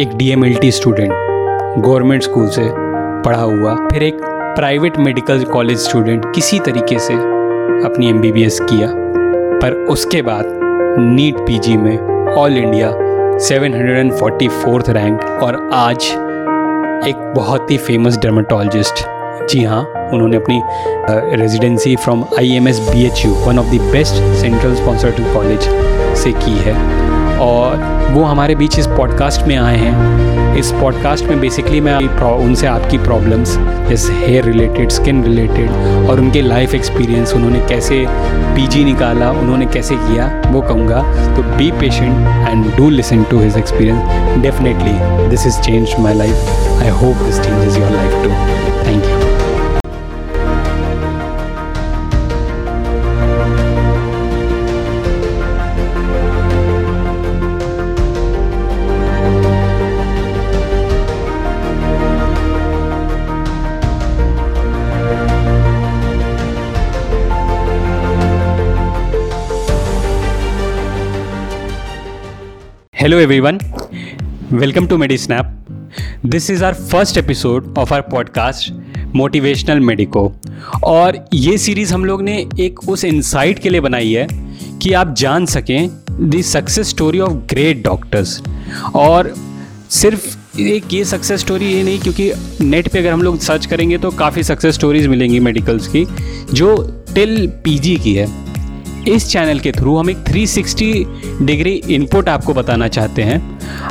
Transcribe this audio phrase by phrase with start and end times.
[0.00, 1.12] एक DMLT student
[1.84, 2.62] government school से
[3.24, 4.20] पढ़ा हुआ, फिर एक
[4.56, 7.14] प्राइवेट मेडिकल कॉलेज स्टूडेंट किसी तरीके से
[7.84, 8.88] अपनी एमबीबीएस किया।
[9.62, 10.46] पर उसके बाद
[10.98, 11.98] नीट पीजी में
[12.36, 12.90] ऑल इंडिया
[13.38, 16.04] 744th रैंक और आज
[17.08, 19.04] एक बहुत ही फ़ेमस डर्माटोलॉजिस्ट
[19.50, 19.82] जी हाँ
[20.12, 20.62] उन्होंने अपनी
[21.40, 25.68] residency from I M S B H U one of the best central sponsored college
[26.18, 27.01] से की है।
[27.42, 27.76] और
[28.12, 32.98] वो हमारे बीच इस पॉडकास्ट में आए हैं। इस पॉडकास्ट में बेसिकली मैं उनसे आपकी
[32.98, 33.56] प्रॉब्लम्स
[33.88, 35.70] जैसे हेयर रिलेटेड स्किन रिलेटेड
[36.10, 38.04] और उनके लाइफ एक्सपीरियंस उन्होंने कैसे
[38.54, 41.00] पीजी निकाला, उन्होंने कैसे किया, वो कहूँगा।
[41.36, 46.80] तो be patient and do listen to his experience definitely this is change my life
[46.82, 48.71] I hope this changes your life too
[73.02, 73.58] Hello everyone,
[74.52, 75.48] welcome to MediSnap.
[76.22, 78.70] This is our first episode of our podcast
[79.14, 80.32] motivational medico
[80.84, 84.26] और ये series हम लोग ने एक उस insight के लिए बनाई है
[84.82, 85.90] कि आप जान सकें
[86.30, 88.42] the success story of great doctors
[88.94, 89.34] और
[89.90, 93.98] सिर्फ़ एक ये सक्सेस स्टोरी ये नहीं क्योंकि नेट पे अगर हम लोग सर्च करेंगे
[93.98, 96.06] तो काफ़ी सक्सेस स्टोरीज मिलेंगी मेडिकल्स की
[96.52, 96.76] जो
[97.14, 98.41] टिल पीजी की है।
[99.08, 103.38] इस चैनल के थ्रू हम एक 360 डिग्री इनपुट आपको बताना चाहते हैं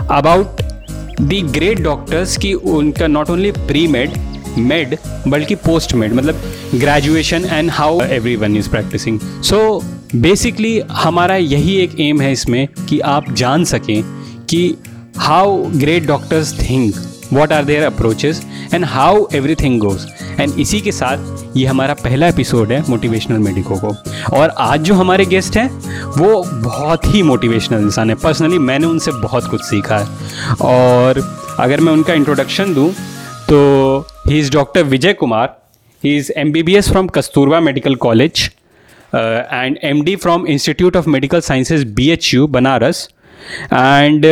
[0.08, 0.62] अबाउट
[1.22, 4.18] दी ग्रेट डॉक्टर्स की उनका not only pre med
[4.60, 6.42] med बल्कि पोस्ट मेड मतलब
[6.76, 8.02] graduation and how
[8.36, 9.60] everyone is practicing so
[10.16, 14.02] basically हमारा यही एक एम है इसमें कि आप जान सकें
[14.50, 14.64] कि
[15.18, 16.96] how great doctors think
[17.34, 18.42] what are their approaches
[18.74, 20.08] and how everything goes
[20.42, 23.94] and इसी के साथ ये हमारा पहला एपिसोड है मोटिवेशनल मेडिको को।
[24.36, 25.70] और आज जो हमारे गेस्ट हैं,
[26.18, 31.22] वो बहुत ही मोटिवेशनल इंसान है। पर्सनली मैंने उनसे बहुत कुछ सीखा है। और
[31.60, 32.90] अगर मैं उनका इंट्रोडक्शन दूँ
[33.50, 33.60] तो
[34.28, 35.56] he is doctor Vijay Kumar
[36.04, 38.50] he is M B B S from Kasturba medical college
[39.16, 43.10] and M D from institute of medical sciences B H U Banaras
[43.64, 44.26] and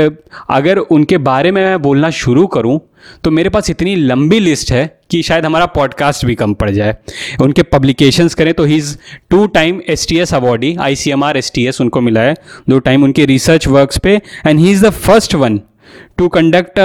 [0.50, 2.80] अगर उनके बारे में मैं बोलना शुरू करूँ
[3.24, 6.96] तो मेरे पास इतनी लंबी लिस्ट है कि शायद हमारा पॉडकास्ट भी कम पड़ जाए।
[7.42, 8.96] उनके पब्लिकेशंस करें तो he is
[9.30, 12.22] two time S T S awardee I C M R S T S उनको मिला
[12.22, 12.36] है।
[12.70, 14.16] दो टाइम उनके रिसर्च वर्क्स पे
[14.48, 15.60] and he is the first one
[16.18, 16.80] to conduct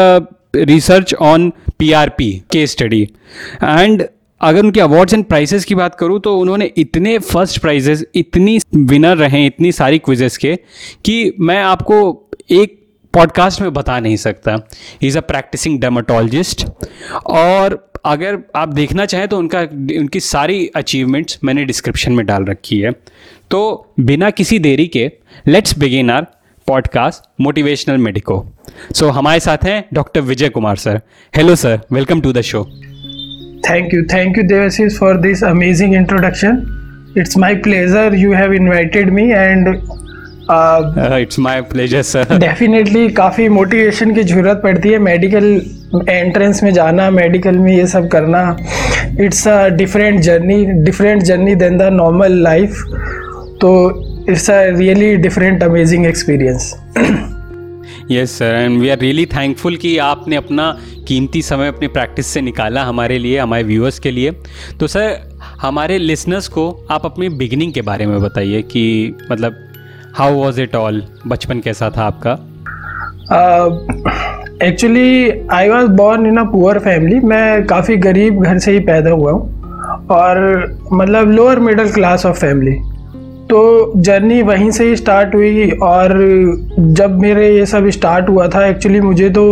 [0.57, 3.03] research on P R P के study
[3.65, 4.07] and
[4.41, 9.17] अगर उनके awards and prices की बात करूँ तो उन्होंने इतने फ़र्स्ट प्राइजेस इतनी विनर
[9.17, 10.55] रहे, इतनी सारी क्विजेस के,
[11.05, 12.81] कि मैं आपको एक
[13.15, 14.57] पॉडकास्ट में बता नहीं सकता।
[15.03, 16.67] इज़ अ प्रैक्टिसिंग डर्माटोलॉजिस्ट
[17.27, 19.61] और अगर आप देखना चाहें तो उनका,
[20.01, 22.91] उनकी सारी अचीवमेंट्स मैंने डिस्क्रिप्शन में डाल रखी है।
[23.51, 25.11] तो बिना किसी देरी के
[25.49, 26.27] let's begin our
[26.67, 28.45] podcast motivational medico
[28.95, 31.01] so हमारे साथ हैं doctor Vijay Kumar sir
[31.37, 32.63] hello sir welcome to the show
[33.65, 34.05] Thank you.
[34.07, 37.13] Thank you, Devasis, for this amazing introduction.
[37.17, 39.83] It's my pleasure you have invited me and
[40.47, 45.47] it's my pleasure sir definitely काफ़ी motivation की ज़रूरत पड़ती है medical
[46.09, 48.45] entrance में जाना medical में ये सब करना
[49.21, 52.85] it's a different journey different journey than the normal life
[53.61, 53.73] तो
[54.31, 56.75] it's a really different amazing experience
[58.11, 60.71] yes sir and we are really thankful कि आपने अपना
[61.09, 64.31] कीमती समय अपनी प्रैक्टिस से निकाला हमारे लिए, हमारे व्यूअर्स के लिए।
[64.81, 69.57] तो सर हमारे लिसनर्स को आप अपनी बिगनिंग के बारे में बताइए कि मतलब
[70.15, 72.33] हाउ वॉज़ इट ऑल बचपन कैसा था आपका?
[74.63, 79.11] Actually I was born in a poor family मैं काफ़ी गरीब घर से ही पैदा
[79.11, 79.53] हुआ हूँ।
[80.11, 80.39] और
[80.93, 82.77] मतलब lower middle class of family
[83.51, 86.13] तो जर्नी वहीं से ही स्टार्ट हुई और
[86.79, 89.45] जब मेरे ये सब स्टार्ट हुआ था एक्चुअली मुझे तो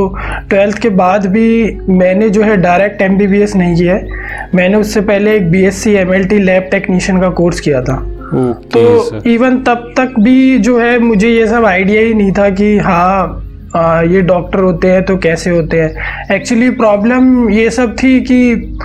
[0.51, 1.49] ट्वेल्थ के बाद भी
[1.89, 5.93] मैंने जो है डायरेक्ट एमबीबीएस नहीं किया है। मैंने उससे पहले एक B S C
[5.95, 7.97] M L T lab technician का कोर्स किया था।
[8.75, 12.77] तो इवन तब तक भी जो है मुझे ये सब आइडिया ही नहीं था कि
[12.79, 16.35] हाँ आ, ये डॉक्टर होते हैं तो कैसे होते हैं?
[16.35, 18.79] एक्चुअली प्रॉब्लम ये सब थी कि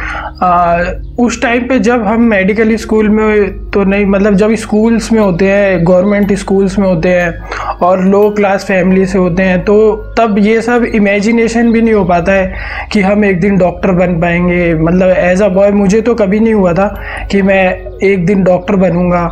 [0.43, 0.81] आ,
[1.19, 5.49] उस टाइम पे जब हम मेडिकल स्कूल में तो नहीं मतलब जब स्कूल्स में होते
[5.49, 7.33] हैं गवर्नमेंट स्कूल्स में होते हैं
[7.81, 12.03] और लो क्लास फैमिली से होते हैं तो तब ये सब इमेजिनेशन भी नहीं हो
[12.05, 12.53] पाता है
[12.91, 16.53] कि हम एक दिन डॉक्टर बन पाएँगे। मतलब एज अ बॉय मुझे तो कभी नहीं
[16.53, 16.87] हुआ था
[17.31, 17.63] कि मैं
[18.03, 19.27] एक दिन डॉक्टर बनूँगा।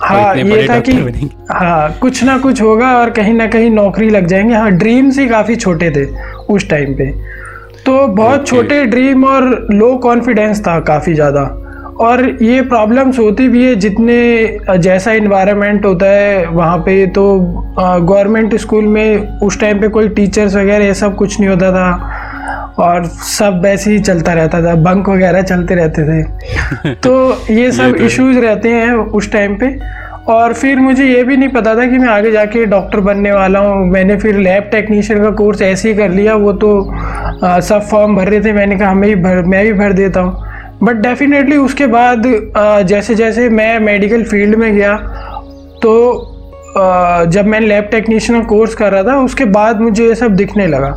[0.00, 0.92] हाँ ये था कि
[1.50, 5.26] हाँ कुछ ना कुछ होगा और कहीं ना कहीं नौकरी लग जाएँगे। हाँ ड्रीम्स ही
[5.28, 6.04] काफ़ी छोटे थे
[6.54, 7.10] उस टाइम पे।
[7.86, 11.42] तो बहुत छोटे ड्रीम और लो कॉन्फिडेंस था काफ़ी ज़्यादा।
[12.00, 17.24] और ये प्रॉब्लम्स होती भी है जितने जैसा इन्वायरमेंट होता है वहाँ पे तो
[17.78, 21.88] गवर्नमेंट स्कूल में उस टाइम पे कोई टीचर्स वगैरह ये सब कुछ नहीं होता था।
[22.78, 27.12] और सब वैसे ही चलता रहता था बंक वगैरह चलते रहते थे। तो
[27.50, 29.76] ये सब तो इश्यूज़ रहते हैं उस टाइम पे।
[30.32, 33.58] और फिर मुझे ये भी नहीं पता था कि मैं आगे जाके डॉक्टर बनने वाला
[33.58, 36.94] हूँ। मैंने फिर लैब टेक्नीशियन का कोर्स ऐसे ही कर लिया। वो तो
[37.44, 40.20] आ, सब फॉर्म भर रहे थे। मैंने कहा हमें भी भर मैं भी भर देता
[40.20, 40.46] हूँ।
[40.82, 42.26] बट डेफिनेटली उसके बाद
[42.56, 44.96] आ, जैसे जैसे मैं मेडिकल फ़ील्ड में गया
[45.82, 45.94] तो
[46.68, 50.94] जब मैं लैब टेक्नीशियन कोर्स कर रहा था उसके बाद मुझे ये सब दिखने लगा।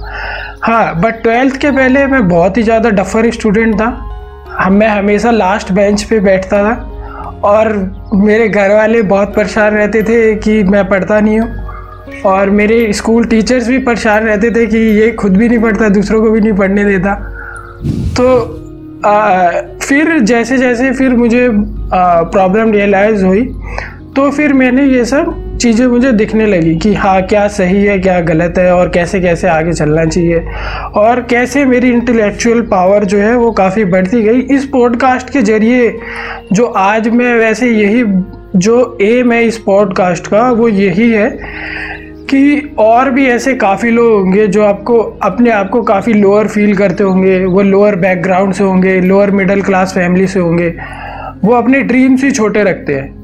[0.63, 5.71] हाँ बट ट्वेल्थ के पहले मैं बहुत ही ज़्यादा डफर स्टूडेंट था। मैं हमेशा लास्ट
[5.71, 7.73] बेंच पे बैठता था और
[8.15, 13.25] मेरे घर वाले बहुत परेशान रहते थे कि मैं पढ़ता नहीं हूँ। और मेरे स्कूल
[13.25, 16.53] टीचर्स भी परेशान रहते थे कि ये खुद भी नहीं पढ़ता दूसरों को भी नहीं
[16.53, 17.13] पढ़ने देता।
[18.17, 18.57] तो
[19.05, 19.49] आ,
[19.81, 23.43] फिर जैसे जैसे फिर मुझे प्रॉब्लम रियलाइज़ हुई
[24.15, 28.19] तो फिर मैंने ये सब चीज़ें मुझे दिखने लगी कि हाँ क्या सही है, क्या
[28.21, 30.39] गलत है और कैसे कैसे आगे चलना चाहिए।
[30.95, 35.93] और कैसे मेरी इंटेलेक्चुअल पावर जो है वो काफ़ी बढ़ती गई। इस पॉडकास्ट के ज़रिए
[36.51, 38.03] जो आज मैं वैसे यही,
[38.55, 41.29] जो एम है इस पॉडकास्ट का, वो यही है
[42.29, 46.75] कि और भी ऐसे काफ़ी लोग होंगे जो आपको, अपने आप को काफ़ी लोअर फील
[46.75, 50.73] करते होंगे। वो लोअर बैकग्राउंड से होंगे लोअर मिडिल क्लास फैमिली से होंगे।
[51.43, 53.20] वो अपने ड्रीम्स ही छोटे रखते हैं।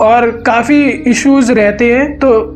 [0.00, 2.54] और काफ़ी इश्यूज़ रहते हैं तो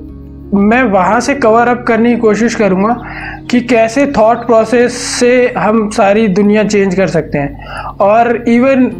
[0.54, 2.96] मैं वहाँ से कवर अप करने की कोशिश करूँगा
[3.50, 8.90] कि कैसे थॉट प्रोसेस से हम सारी दुनिया चेंज कर सकते हैं। और इवन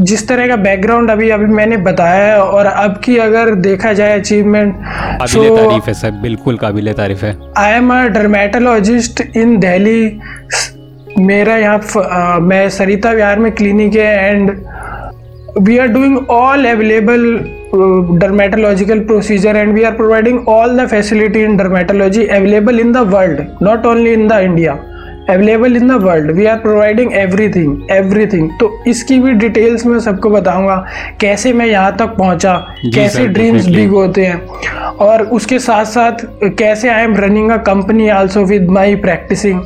[0.00, 4.18] जिस तरह का बैकग्राउंड अभी अभी मैंने बताया है और अब की अगर देखा जाए
[4.18, 10.20] अचीवमेंट तो तारीफ़ है सर बिल्कुल काबिल तारीफ़ है। I am a dermatologist in Delhi
[11.18, 14.50] मेरा यहाँ मैं सरिता विहार में क्लिनिक है and
[15.60, 21.56] we are doing all uh, dermatological procedure and we are providing all the facility in
[21.56, 24.72] dermatology available in the world not only in the India
[25.30, 30.30] available in the world we are providing everything everything तो इसकी भी details में सबको
[30.30, 30.76] बताऊँगा
[31.20, 32.54] कैसे मैं यहाँ तक पहुँचा
[32.94, 34.40] कैसे ड्रीम्स बिग होते हैं।
[35.06, 36.26] और उसके साथ साथ
[36.58, 39.60] कैसे I am running a company also with my practicing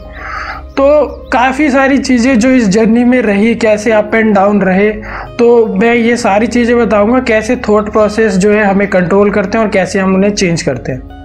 [0.81, 4.91] तो काफ़ी सारी चीज़ें जो इस जर्नी में रही, कैसे अप एंड डाउन रहे
[5.39, 9.65] तो मैं ये सारी चीज़ें बताऊँगा, कैसे थॉट प्रोसेस जो है हमें कंट्रोल करते हैं
[9.65, 11.20] और कैसे हम उन्हें चेंज करते हैं।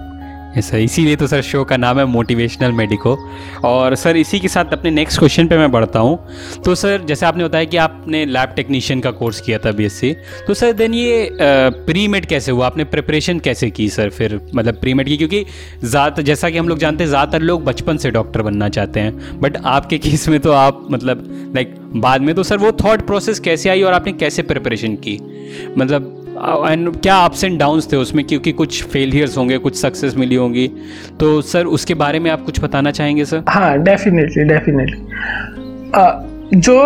[0.62, 3.16] सर इसीलिए तो सर शो का नाम है मोटिवेशनल मेडिको
[3.64, 6.18] और सर, इसी के साथ अपने नेक्स्ट क्वेश्चन पे मैं बढ़ता हूँ।
[6.64, 10.12] तो सर, जैसे आपने बताया कि आपने लैब टेक्नीशियन का कोर्स किया था बीएससी
[10.46, 12.66] तो सर देन ये प्री मेड कैसे हुआ?
[12.66, 14.40] आपने प्रिपरेशन कैसे की सर फिर?
[14.54, 15.44] मतलब प्री मेड की, क्योंकि
[15.84, 19.40] ज़्यादा जैसा कि हम लोग जानते हैं ज़्यादातर लोग बचपन से डॉक्टर बनना चाहते हैं।
[19.40, 23.40] बट आपके केस में तो आप मतलब लाइक बाद में तो सर वो थाट प्रोसेस
[23.40, 25.18] कैसे आई और आपने कैसे प्रिपरेशन की?
[25.78, 26.15] मतलब
[26.70, 28.24] एंड क्या अप्स एंड डाउन्स थे उसमें?
[28.24, 30.70] क्योंकि कुछ फेलियर्स होंगे कुछ सक्सेस मिली होंगी।
[31.20, 35.06] तो सर उसके बारे में आप कुछ बताना चाहेंगे सर हाँ डेफिनेटली डेफिनेटली
[36.54, 36.78] जो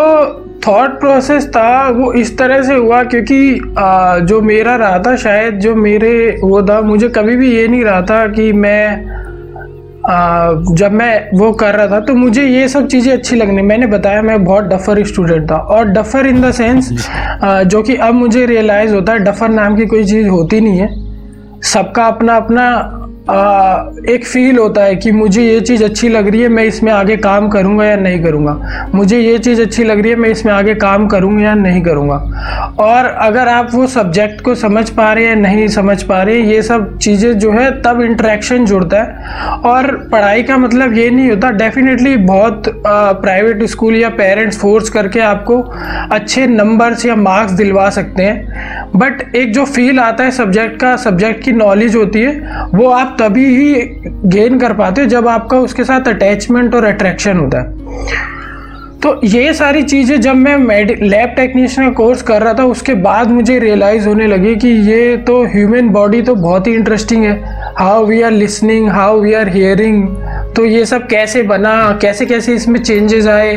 [0.67, 5.55] थॉट प्रोसेस था वो इस तरह से हुआ क्योंकि आ, जो मेरा रहा था शायद
[5.55, 9.06] जो मेरे वो था मुझे कभी भी ये नहीं रहा था कि मैं
[10.00, 10.12] अ,
[10.73, 14.22] जब मैं वो कर रहा था तो मुझे ये सब चीज़ें अच्छी लगनी। मैंने बताया
[14.22, 16.89] मैं बहुत डफर स्टूडेंट था। और डफर इन द सेंस
[17.67, 20.89] जो। कि अब मुझे रियलाइज़ होता है डफर नाम की कोई चीज़ होती नहीं है।
[21.63, 22.67] सबका अपना अपना
[23.31, 26.91] आ, एक फील होता है कि मुझे ये चीज़ अच्छी लग रही है मैं इसमें
[26.93, 28.91] आगे काम करूँगा या नहीं करूँगा?
[28.94, 32.17] मुझे ये चीज़ अच्छी लग रही है मैं इसमें आगे काम करूँगा या नहीं करूँगा?
[32.81, 36.46] और अगर आप वो सब्जेक्ट को समझ पा रहे हैं नहीं समझ पा रहे हैं
[36.46, 41.31] ये सब चीज़ें जो है तब इंट्रैक्शन जुड़ता है। और पढ़ाई का मतलब ये नहीं
[41.31, 45.60] होता डेफिनेटली बहुत प्राइवेट स्कूल या पेरेंट्स फोर्स करके आपको
[46.13, 50.94] अच्छे नंबर्स या मार्क्स दिलवा सकते हैं। बट एक जो फील आता है सब्जेक्ट का
[50.99, 53.72] सब्जेक्ट की नॉलेज होती है वो आप तभी ही
[54.29, 58.29] गेन कर पाते हो जब आपका उसके साथ अटैचमेंट और अट्रैक्शन होता है।
[59.03, 63.29] तो ये सारी चीज़ें जब मैं मेड लैब टेक्नीशियन कोर्स कर रहा था, उसके बाद
[63.29, 67.41] मुझे रियलाइज़ होने लगी कि ये तो ह्यूमन बॉडी तो बहुत ही इंटरेस्टिंग है।
[67.79, 70.06] How we are listening how we are hearing
[70.56, 71.98] तो ये सब कैसे बना?
[72.02, 73.56] कैसे कैसे इसमें चेंजेस आए?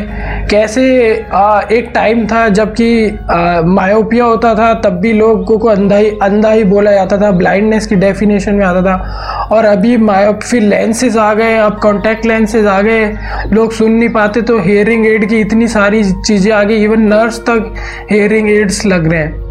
[0.50, 0.84] कैसे
[1.32, 3.18] आ, एक टाइम था जबकि
[3.66, 7.86] मायोपिया होता था तब भी लोगों को अंधा ही अंधा ही बोला जाता था ब्लाइंडनेस
[7.86, 12.66] की डेफिनेशन में आता था। और अभी मायोप फिर लेंसेज आ गए अब कॉन्टैक्ट लेंसेज
[12.66, 13.06] आ गए।
[13.52, 17.40] लोग सुन नहीं पाते तो हेयरिंग एड की इतनी सारी चीज़ें आ गई। इवन नर्स
[17.40, 17.74] तक
[18.10, 19.43] हेयरिंग एड्स लग रहे हैं।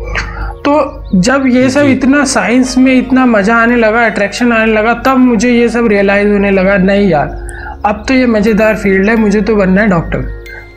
[0.66, 5.18] तो जब ये सब इतना साइंस में इतना मज़ा आने लगा अट्रैक्शन आने लगा तब
[5.18, 9.42] मुझे ये सब रियलाइज़ होने लगा नहीं यार अब तो ये मज़ेदार फ़ील्ड है मुझे
[9.42, 10.22] तो बनना है डॉक्टर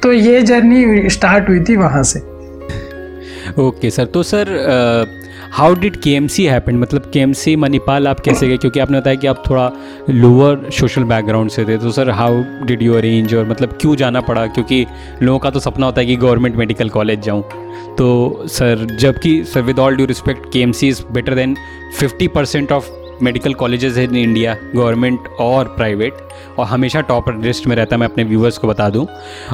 [0.03, 2.21] तो ये जर्नी स्टार्ट हुई थी वहाँ से।
[3.63, 4.47] ओके सर तो sir
[5.53, 8.57] how did K M C happen मतलब के एम सी मणिपाल आप कैसे गए?
[8.57, 9.71] क्योंकि आपने बताया कि आप थोड़ा
[10.11, 14.21] लोअर सोशल बैकग्राउंड से थे। तो sir how did you arrange और मतलब क्यों जाना
[14.21, 14.47] पड़ा?
[14.47, 14.85] क्योंकि
[15.23, 17.43] लोगों का तो सपना होता है कि गवर्नमेंट मेडिकल कॉलेज जाऊँ।
[17.99, 21.57] तो सर जबकि sir with all due respect K M C is better than
[21.99, 22.91] fifty percent of
[23.23, 26.15] medical colleges in India government और प्राइवेट
[26.59, 29.07] और हमेशा टॉप लिस्ट में रहता है मैं अपने व्यूवर्स को बता दूँ।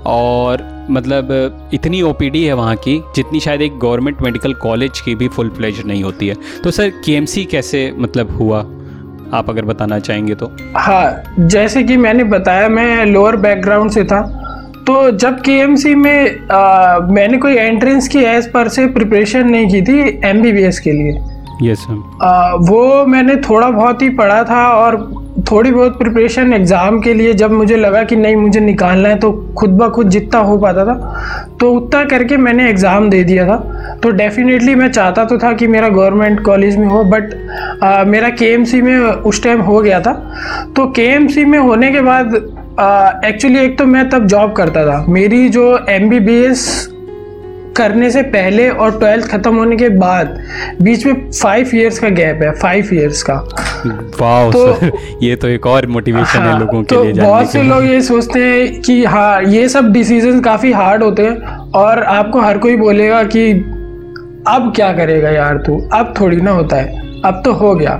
[0.06, 5.28] और मतलब इतनी ओपीडी है वहाँ की जितनी शायद एक गवर्नमेंट मेडिकल कॉलेज की भी
[5.28, 8.58] फुल प्लेज नहीं होती है। तो सर के कैसे मतलब हुआ?
[9.34, 14.20] आप अगर बताना चाहेंगे तो। हाँ जैसे कि मैंने बताया मैं लोअर बैकग्राउंड से था।
[14.86, 19.48] तो जब के एम सी में आ, मैंने कोई एंट्रेंस की एज पर से प्रिपरेशन
[19.48, 21.12] नहीं की थी एम बी बी एस के लिए।
[21.62, 21.88] Yes,
[22.68, 24.96] वो मैंने थोड़ा बहुत ही पढ़ा था और
[25.50, 29.32] थोड़ी बहुत प्रिपरेशन एग्ज़ाम के लिए जब मुझे लगा कि नहीं मुझे निकालना है तो
[29.58, 30.94] खुद ब खुद जितना हो पाता था
[31.60, 33.56] तो उतना करके मैंने एग्ज़ाम दे दिया था।
[34.02, 37.34] तो डेफिनेटली मैं चाहता तो था कि मेरा गवर्नमेंट कॉलेज में हो बट
[37.82, 40.12] आ, मेरा के में उस टाइम हो गया था।
[40.76, 42.34] तो के में होने के बाद
[43.24, 46.88] एक्चुअली एक तो मैं तब जॉब करता था। मेरी जो एमबीबीएस
[47.76, 50.38] करने से पहले और ट्वेल्थ खत्म होने के बाद
[50.82, 53.34] बीच में फाइव इयर्स का गैप है फाइव इयर्स का।
[54.20, 57.62] वाह तो ये तो एक और मोटिवेशन हाँ, है लोगों के तो लिए बहुत से
[57.62, 62.40] लोग ये सोचते हैं कि हाँ ये सब डिसीज़न काफ़ी हार्ड होते हैं और आपको
[62.40, 63.52] हर कोई बोलेगा कि
[64.48, 65.88] अब क्या करेगा यार तू?
[65.92, 67.94] अब थोड़ी ना होता है अब तो हो गया।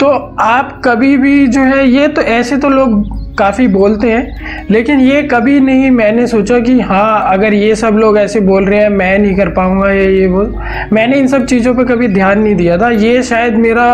[0.00, 0.06] तो
[0.40, 5.22] आप कभी भी जो है ये तो ऐसे तो लोग काफ़ी बोलते हैं, लेकिन ये
[5.24, 9.18] कभी नहीं मैंने सोचा कि हाँ अगर ये सब लोग ऐसे बोल रहे हैं, मैं
[9.18, 10.54] नहीं कर पाऊँगा या ये बोल
[10.92, 13.86] मैंने इन सब चीज़ों पे कभी ध्यान नहीं दिया था। ये शायद मेरा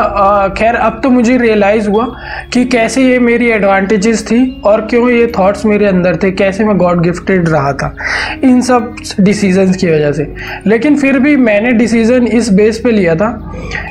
[0.58, 2.06] खैर, अब तो मुझे रियलाइज़ हुआ
[2.52, 6.76] कि कैसे ये मेरी एडवांटेजेस थी और क्यों ये थॉट्स मेरे अंदर थे, कैसे मैं
[6.78, 7.94] गॉड गिफ्टेड रहा था
[8.44, 10.32] इन सब डिसीजंस की वजह से।
[10.66, 13.30] लेकिन फिर भी मैंने डिसीज़न इस बेस पे लिया था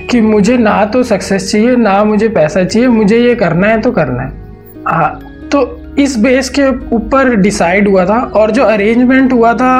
[0.09, 3.91] कि मुझे ना तो सक्सेस चाहिए, ना मुझे पैसा चाहिए, मुझे ये करना है तो
[3.91, 4.31] करना है।
[4.87, 5.19] हाँ।
[5.53, 5.61] तो
[5.99, 9.73] इस बेस के ऊपर डिसाइड हुआ था और जो अरेंजमेंट हुआ था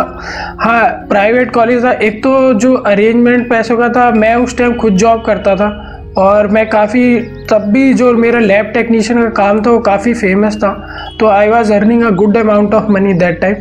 [0.60, 4.96] हाँ प्राइवेट कॉलेज था। एक तो जो अरेंजमेंट पैसों का था मैं उस टाइम खुद
[4.96, 5.70] जॉब करता था
[6.18, 7.15] और मैं काफ़ी
[7.50, 10.72] तब भी जो मेरा लैब टेक्नीशियन का काम था वो काफ़ी फ़ेमस था।
[11.20, 13.56] तो I was earning a good amount of money that time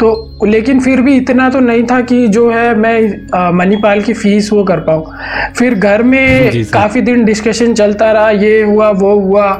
[0.00, 4.52] तो लेकिन फिर भी इतना तो नहीं था कि जो है मैं मणिपाल की फ़ीस
[4.52, 5.04] वो कर पाऊँ।
[5.56, 9.50] फिर घर में काफ़ी दिन डिस्कशन चलता रहा ये हुआ वो हुआ।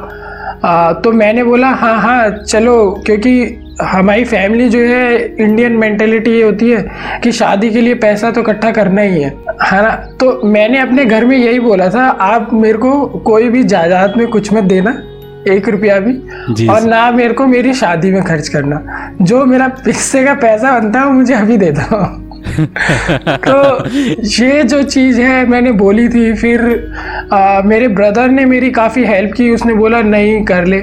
[0.64, 6.42] आ, तो मैंने बोला हाँ हाँ चलो क्योंकि हमारी फैमिली जो है इंडियन मेंटेलिटी ये
[6.42, 6.88] होती है
[7.22, 9.90] कि शादी के लिए पैसा तो इकट्ठा करना ही है है ना?
[9.90, 14.26] तो मैंने अपने घर में यही बोला था आप मेरे को कोई भी जायदाद में
[14.26, 15.02] कुछ मत देना
[15.48, 20.24] एक रुपया भी और ना मेरे को मेरी शादी में खर्च करना। जो मेरा हिस्से
[20.24, 22.27] का पैसा बनता है वो मुझे अभी दे दो।
[23.48, 23.88] तो
[24.24, 26.60] ये जो चीज़ है मैंने बोली थी फिर
[27.32, 30.80] आ, मेरे ब्रदर ने मेरी काफ़ी हेल्प की उसने बोला नहीं कर ले।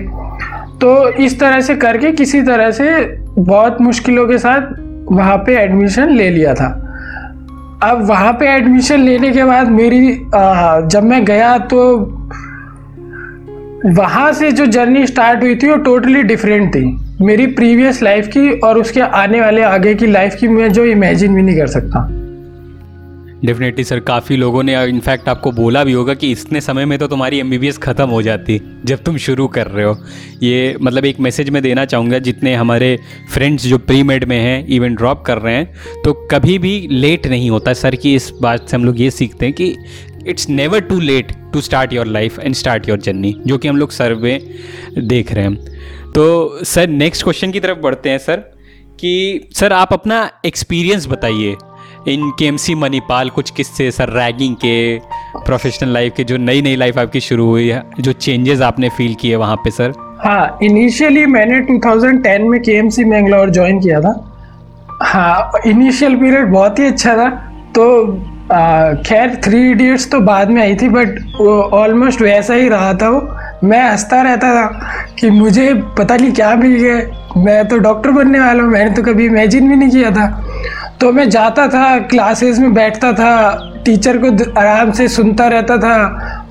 [0.82, 2.90] तो इस तरह से करके किसी तरह से
[3.40, 4.62] बहुत मुश्किलों के साथ
[5.12, 6.68] वहाँ पे एडमिशन ले लिया था।
[7.84, 11.82] अब वहाँ पे एडमिशन लेने के बाद मेरी आ, जब मैं गया तो
[13.86, 16.86] वहाँ से जो जर्नी स्टार्ट हुई थी वो टोटली डिफरेंट थी।
[17.22, 21.36] मेरी प्रीवियस लाइफ की और उसके आने वाले आगे की लाइफ की मैं जो इमेजिन
[21.36, 22.08] भी नहीं कर सकता।
[23.46, 27.08] डेफिनेटली सर काफ़ी लोगों ने इनफैक्ट आपको बोला भी होगा कि इतने समय में तो
[27.08, 29.98] तुम्हारी एमबीबीएस ख़त्म हो जाती, जब तुम शुरू कर रहे हो।
[30.44, 32.98] ये मतलब एक मैसेज मैं देना चाहूँगा, जितने हमारे
[33.34, 37.28] फ्रेंड्स जो प्री मेड में हैं इवन ड्रॉप कर रहे हैं तो कभी भी लेट
[37.28, 39.76] नहीं होता। सर की इस बात से हम लोग ये सीखते हैं कि
[40.28, 43.78] it's never too late to start your life and start your journey जो कि हम
[43.78, 44.40] लोग सर्वे
[44.98, 48.36] देख रहे हैं तो सर नेक्स्ट क्वेश्चन की तरफ़ बढ़ते हैं सर,
[49.00, 51.56] कि सर, आप अपना एक्सपीरियंस बताइए
[52.08, 55.00] इन के एम सी मणिपाल कुछ किस्से, सर रैगिंग के
[55.46, 59.16] प्रोफेशनल लाइफ के, जो नई नई लाइफ आपकी शुरू हुई है, जो चेंजेस आपने फील
[59.16, 59.94] किए वहाँ पे, सर?
[60.26, 64.14] हाँ इनिशियली मैंने 2010 में के एम सी मैंगलोर ज्वाइन किया था।
[65.04, 67.30] हाँ इनिशियल पीरियड बहुत ही अच्छा था।
[67.76, 67.86] तो
[68.48, 71.42] खैर थ्री इडियट्स तो बाद में आई थी बट
[71.74, 76.56] ऑलमोस्ट वैसा ही रहा था वो। मैं हंसता रहता था कि मुझे पता नहीं क्या
[76.56, 80.12] मिल गया। मैं तो डॉक्टर बनने वाला हूँ मैंने तो कभी इमेजिन भी नहीं किया
[80.12, 80.28] था।
[81.02, 83.32] तो मैं जाता था क्लासेस में बैठता था
[83.86, 84.28] टीचर को
[84.60, 85.96] आराम से सुनता रहता था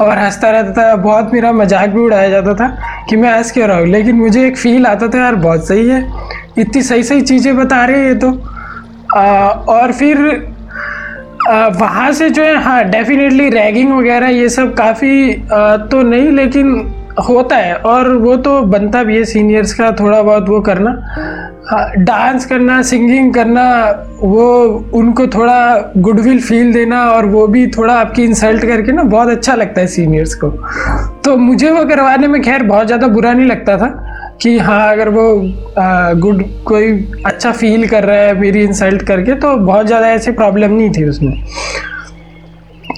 [0.01, 2.69] और हंसता रहता था। बहुत मेरा मज़ाक भी उड़ाया जाता था
[3.09, 5.89] कि मैं हंस क्यों रहा हूँ। लेकिन मुझे एक फ़ील आता था यार बहुत सही
[5.89, 6.03] है।
[6.59, 8.33] इतनी सही सही चीज़ें बता रहे हैं ये तो।
[9.17, 10.19] आ, और फिर
[11.47, 15.33] वहाँ से जो है हाँ डेफिनेटली रैगिंग वगैरह ये सब काफ़ी
[15.91, 16.93] तो नहीं, लेकिन
[17.29, 20.97] होता है। और वो तो बनता भी है सीनियर्स का थोड़ा बहुत वो करना।
[21.99, 23.65] डांस करना सिंगिंग करना,
[24.21, 24.47] वो
[24.95, 29.55] उनको थोड़ा गुडविल फील देना और वो भी थोड़ा आपकी इंसल्ट करके ना, बहुत अच्छा
[29.55, 30.51] लगता है सीनियर्स को।
[31.25, 34.14] तो मुझे वो करवाने में खैर बहुत ज़्यादा बुरा नहीं लगता था।
[34.45, 35.23] कि हाँ अगर वो
[36.21, 36.93] गुड कोई
[37.27, 41.05] अच्छा फील कर रहा है मेरी इंसल्ट करके तो बहुत ज़्यादा ऐसी प्रॉब्लम नहीं थी
[41.05, 41.33] उसमें।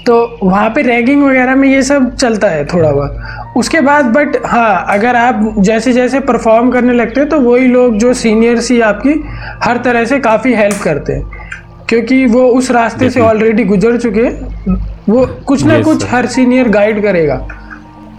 [0.07, 4.37] तो वहाँ पे रैगिंग वगैरह में ये सब चलता है थोड़ा बहुत। उसके बाद बट
[4.47, 8.81] हाँ अगर आप जैसे जैसे परफॉर्म करने लगते हैं तो वही लोग जो सीनियर्स ही
[8.81, 9.15] आपकी
[9.65, 11.23] हर तरह से काफ़ी हेल्प करते हैं।
[11.89, 14.77] क्योंकि वो उस रास्ते से ऑलरेडी गुजर चुके हैं।
[15.09, 17.37] वो कुछ ना कुछ हर सीनियर गाइड करेगा।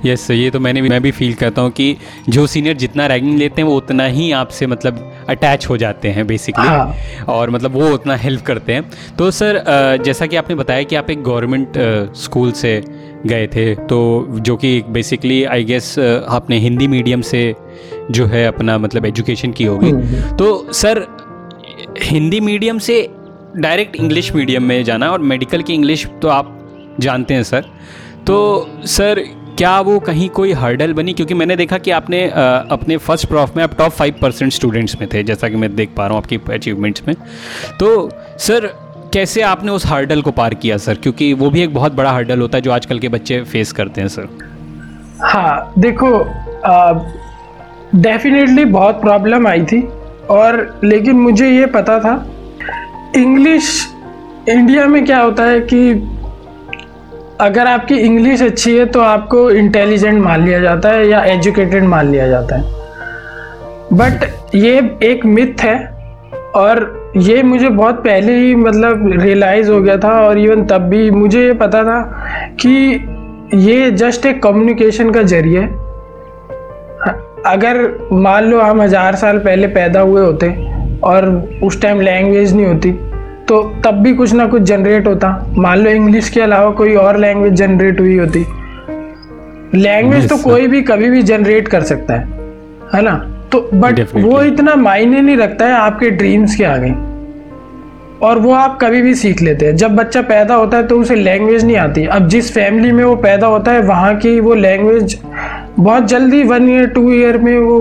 [0.06, 1.96] यस yes, ये तो मैंने भी मैं भी फील करता हूँ कि
[2.30, 6.25] जो सीनियर जितना रैगिंग लेते हैं वो उतना ही आपसे मतलब अटैच हो जाते हैं
[6.27, 6.96] बेसिकली हाँ.
[7.27, 9.63] और मतलब वो उतना हेल्प करते हैं तो सर
[10.06, 11.77] जैसा कि आपने बताया कि आप एक गवर्नमेंट
[12.16, 12.82] स्कूल से
[13.25, 14.00] गए थे तो
[14.39, 17.54] जो कि बेसिकली आई गेस आपने हिंदी मीडियम से
[18.12, 21.06] जो है अपना मतलब एजुकेशन की होगी हम्म, हम्म। तो सर
[22.04, 23.08] हिंदी मीडियम से
[23.58, 26.54] डायरेक्ट इंग्लिश मीडियम में जाना और मेडिकल की इंग्लिश तो आप
[27.00, 27.66] जानते हैं सर
[28.27, 28.38] तो
[28.88, 29.24] सर
[29.58, 31.14] क्या वो कहीं कोई हर्डल बनी?
[31.14, 34.96] क्योंकि मैंने देखा कि आपने आ, अपने फ़र्स्ट प्रॉफ में आप टॉप फाइव परसेंट स्टूडेंट्स
[35.00, 37.16] में थे जैसा कि मैं देख पा रहा हूँ आपकी अचीवमेंट्स में।
[37.80, 38.10] तो
[38.40, 38.68] सर
[39.14, 40.96] कैसे आपने उस हर्डल को पार किया सर?
[40.96, 44.02] क्योंकि वो भी एक बहुत बड़ा हर्डल होता है जो आजकल के बच्चे फेस करते
[44.02, 44.28] हैं सर।
[45.24, 46.10] हाँ देखो
[47.96, 49.82] डेफिनेटली बहुत प्रॉब्लम आई थी।
[50.30, 52.16] और लेकिन मुझे ये पता था
[53.16, 53.88] इंग्लिश
[54.50, 55.94] इंडिया में क्या होता है कि
[57.41, 62.10] अगर आपकी इंग्लिश अच्छी है तो आपको इंटेलिजेंट मान लिया जाता है या एजुकेटेड मान
[62.12, 62.75] लिया जाता है।
[63.94, 64.25] बट
[64.56, 65.75] ये एक मिथ है
[66.56, 71.10] और ये मुझे बहुत पहले ही मतलब रियलाइज़ हो गया था और इवन तब भी
[71.12, 72.01] मुझे ये पता था
[72.60, 72.74] कि
[73.53, 75.62] ये जस्ट एक कम्युनिकेशन का ज़रिए
[77.46, 77.77] अगर
[78.12, 80.50] मान लो हम हज़ार साल पहले पैदा हुए होते
[81.03, 81.27] और
[81.63, 82.92] उस टाइम लैंग्वेज नहीं होती
[83.48, 87.18] तो तब भी कुछ ना कुछ जनरेट होता। मान लो इंग्लिश के अलावा कोई और
[87.18, 88.46] लैंग्वेज जनरेट हुई होती।
[89.75, 92.27] लैंग्वेज तो कोई भी कभी भी जनरेट कर सकता है
[92.94, 93.14] है ना?
[93.51, 96.92] तो बट वो इतना मायने नहीं रखता है आपके ड्रीम्स के आगे।
[98.22, 101.16] और वो आप कभी भी सीख लेते हैं। जब बच्चा पैदा होता है तो उसे
[101.16, 105.18] लैंग्वेज नहीं आती। अब जिस फैमिली में वो पैदा होता है वहाँ की वो लैंग्वेज
[105.79, 107.79] बहुत जल्दी वन ईयर टू ईयर में वो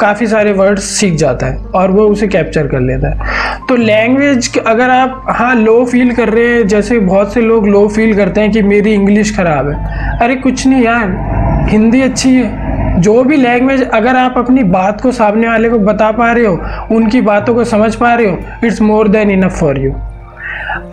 [0.00, 4.58] काफ़ी सारे वर्ड्स सीख जाता है और वो उसे कैप्चर कर लेता है। तो लैंग्वेज
[4.58, 8.40] अगर आप हाँ लो फील कर रहे हैं, जैसे बहुत से लोग लो फील करते
[8.40, 13.36] हैं कि मेरी इंग्लिश ख़राब है। अरे कुछ नहीं यार, हिंदी अच्छी है। जो भी
[13.36, 17.54] लैंग्वेज अगर आप अपनी बात को सामने वाले को बता पा रहे हो, उनकी बातों
[17.54, 19.92] को समझ पा रहे हो it's more than enough for you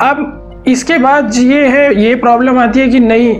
[0.01, 3.35] अब इसके बाद ये है, ये प्रॉब्लम आती है कि नहीं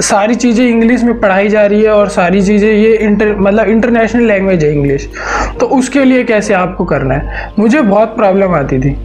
[0.00, 4.26] सारी चीज़ें इंग्लिश में पढ़ाई जा रही है और सारी चीज़ें ये इंटर मतलब इंटरनेशनल
[4.26, 5.08] लैंग्वेज है इंग्लिश
[5.60, 7.52] तो उसके लिए कैसे आपको करना है?
[7.58, 8.96] मुझे बहुत प्रॉब्लम आती थी।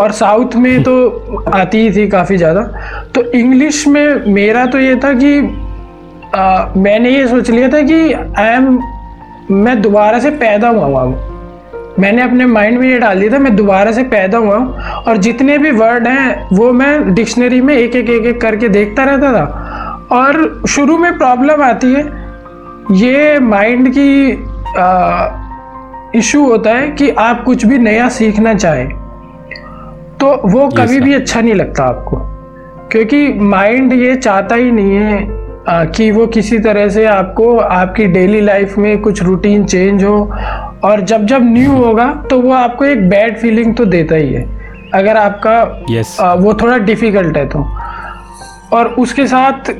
[0.00, 2.62] और साउथ में तो आती ही थी काफ़ी ज़्यादा।
[3.14, 5.38] तो इंग्लिश में मेरा तो ये था कि
[6.34, 8.78] आ, मैंने ये सोच लिया था कि आई एम
[9.52, 11.04] मैं दोबारा से पैदा हुआ हुआ
[11.98, 15.16] मैंने अपने माइंड में ये डाल दिया था मैं दोबारा से पैदा हुआ हूँ। और
[15.18, 19.32] जितने भी वर्ड हैं वो मैं डिक्शनरी में एक एक एक एक करके देखता रहता
[19.32, 22.04] था। और शुरू में प्रॉब्लम आती है।
[22.98, 24.30] ये माइंड की
[26.18, 28.88] इशू होता है कि आप कुछ भी नया सीखना चाहें
[30.20, 32.16] तो वो कभी भी अच्छा नहीं लगता आपको।
[32.92, 38.06] क्योंकि माइंड ये चाहता ही नहीं है आ, कि वो किसी तरह से आपको आपकी
[38.06, 40.16] डेली लाइफ में कुछ रूटीन चेंज हो
[40.84, 44.44] और जब जब न्यू होगा तो वो आपको एक बैड फीलिंग तो देता ही है।
[44.94, 46.20] अगर आपका yes.
[46.20, 47.66] आ, वो थोड़ा डिफ़िकल्ट है तो।
[48.72, 49.70] और उसके साथ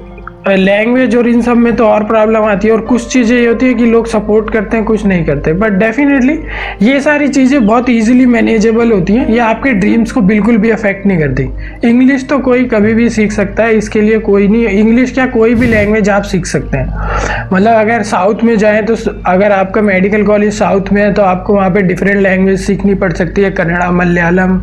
[0.48, 3.66] लैंग्वेज और इन सब में तो और प्रॉब्लम आती है और कुछ चीज़ें ये होती
[3.66, 6.38] है कि लोग सपोर्ट करते हैं कुछ नहीं करते। बट डेफिनेटली
[6.82, 11.06] ये सारी चीज़ें बहुत इजीली मैनेजेबल होती हैं। ये आपके ड्रीम्स को बिल्कुल भी अफेक्ट
[11.06, 15.12] नहीं करती। इंग्लिश तो कोई कभी भी सीख सकता है इसके लिए कोई नहीं इंग्लिश
[15.12, 19.52] क्या कोई भी लैंग्वेज आप सीख सकते हैं। मतलब अगर साउथ में जाएँ तो अगर
[19.52, 23.42] आपका मेडिकल कॉलेज साउथ में है तो आपको वहाँ पर डिफरेंट लैंग्वेज सीखनी पड़ सकती
[23.42, 24.58] है। कन्नड़ा मलयालम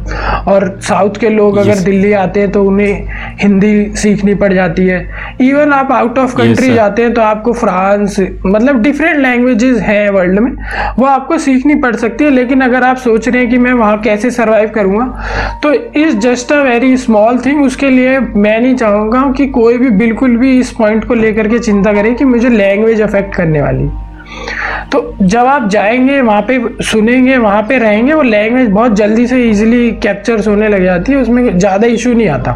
[0.47, 3.07] और साउथ के लोग अगर दिल्ली आते हैं तो उन्हें
[3.41, 5.05] हिंदी सीखनी पड़ जाती है।
[5.41, 10.09] इवन इवन आप आउट ऑफ़ कंट्री जाते हैं तो आपको फ्रांस मतलब डिफरेंट लैंग्वेजेस हैं
[10.09, 10.51] वर्ल्ड में।
[10.99, 13.99] वो आपको सीखनी पड़ सकती है लेकिन अगर आप सोच रहे हैं कि मैं वहाँ
[14.01, 19.31] कैसे सर्वाइव करूँगा तो is just a very small thing उसके लिए मैं नहीं चाहूँगा
[19.37, 23.01] कि कोई भी बिल्कुल भी इस पॉइंट को लेकर के चिंता करे कि मुझे लैंग्वेज
[23.01, 23.89] अफेक्ट करने वाली।
[24.91, 29.43] तो जब आप जाएँगे, वहाँ पे सुनेंगे, वहाँ पे रहेंगे, वो लैंग्वेज बहुत जल्दी से
[29.43, 32.51] इजीली कैप्चर होने लग जाती है, उसमें ज़्यादा इशू नहीं आता।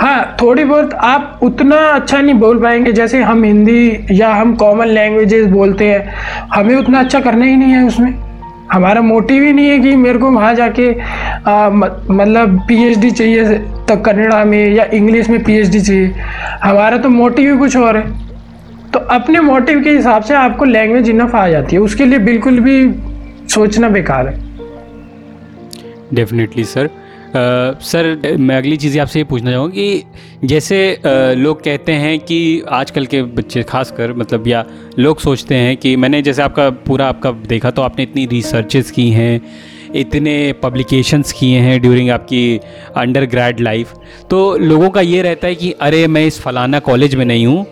[0.00, 4.86] हाँ थोड़ी बहुत आप उतना अच्छा नहीं बोल पाएँगे, जैसे हम हिंदी या हम कॉमन
[4.88, 6.12] लैंग्वेजेस बोलते हैं,
[6.54, 8.12] हमें उतना अच्छा करना ही नहीं है उसमें।
[8.72, 10.90] हमारा मोटिव ही नहीं है कि मेरे को वहाँ जाके
[12.14, 16.12] मतलब पीएचडी चाहिए तो कन्नड़ा में या इंग्लिश में पीएचडी चाहिए।
[16.62, 18.29] हमारा तो मोटिव ही कुछ और है।
[18.92, 22.60] तो अपने मोटिव के हिसाब से आपको लैंग्वेज इनफ आ जाती है। उसके लिए बिल्कुल
[22.60, 22.94] भी
[23.48, 24.38] सोचना बेकार है।
[26.14, 26.90] डेफिनेटली सर
[27.82, 30.02] सर मैं अगली चीज़ आपसे ये पूछना चाहूँगा कि
[30.44, 34.64] जैसे uh, लोग कहते हैं कि आजकल के बच्चे खासकर मतलब या
[34.98, 39.10] लोग सोचते हैं कि मैंने जैसे आपका पूरा आपका देखा तो आपने इतनी रिसर्चेस की
[39.10, 39.40] हैं
[39.94, 42.60] इतने पब्लिकेशंस किए हैं ड्यूरिंग आपकी
[42.96, 43.94] अंडर ग्रेड लाइफ
[44.30, 47.66] तो लोगों का ये रहता है कि, अरे, मैं इस फलाना कॉलेज में नहीं हूँ,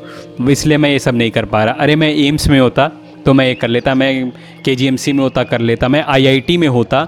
[0.51, 2.91] इसलिए मैं ये सब नहीं कर पा रहा। अरे, मैं एम्स में होता
[3.27, 4.31] तो मैं ये कर लेता, मैं
[4.65, 7.05] के में होता, कर लेता, मैं आईआईटी में होता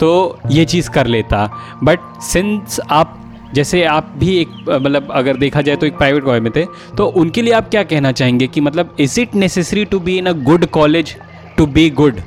[0.00, 1.46] तो ये चीज़ कर लेता।
[1.82, 3.18] बट सिंस आप,
[3.54, 6.64] जैसे आप भी एक मतलब अगर देखा जाए तो एक प्राइवेट कॉलेज में थे
[6.96, 10.26] तो उनके लिए आप क्या कहना चाहेंगे कि मतलब is it necessary to be in
[10.26, 11.14] a good college
[11.56, 12.20] to be good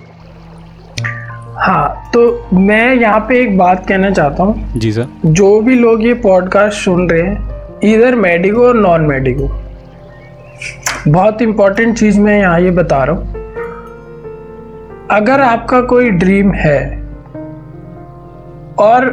[1.57, 6.05] हाँ तो मैं यहाँ पे एक बात कहना चाहता हूँ। जी सर। जो भी लोग
[6.05, 9.47] ये पॉडकास्ट सुन रहे हैं इधर मेडिको और नॉन मेडिको
[11.11, 13.43] बहुत इंपॉर्टेंट चीज़ मैं यहाँ ये बता रहा हूँ।
[15.11, 16.79] अगर आपका कोई ड्रीम है
[18.79, 19.09] और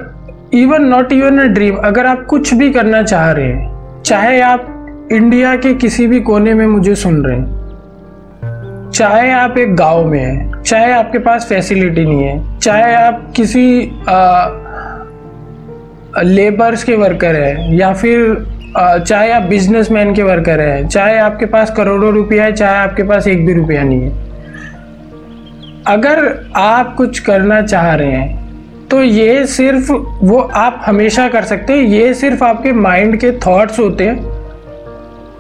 [0.55, 4.69] even not even a dream अगर आप कुछ भी करना चाह रहे हैं चाहे आप
[5.13, 7.62] इंडिया के किसी भी कोने में मुझे सुन रहे हैं
[8.95, 13.67] चाहे आप एक गाँव में हैं, चाहे आपके पास फैसिलिटी नहीं है, चाहे आप किसी
[16.25, 21.71] लेबर्स के वर्कर हैं, या फिर चाहे आप बिजनेसमैन के वर्कर हैं, चाहे आपके पास
[21.71, 24.11] करोड़ों रुपया है, चाहे आपके पास एक भी रुपया नहीं है।
[25.89, 28.41] अगर आप कुछ करना चाह रहे हैं
[28.89, 33.79] तो ये सिर्फ़, वो आप हमेशा कर सकते हैं, ये सिर्फ़ आपके माइंड के थॉट्स
[33.79, 34.17] होते हैं,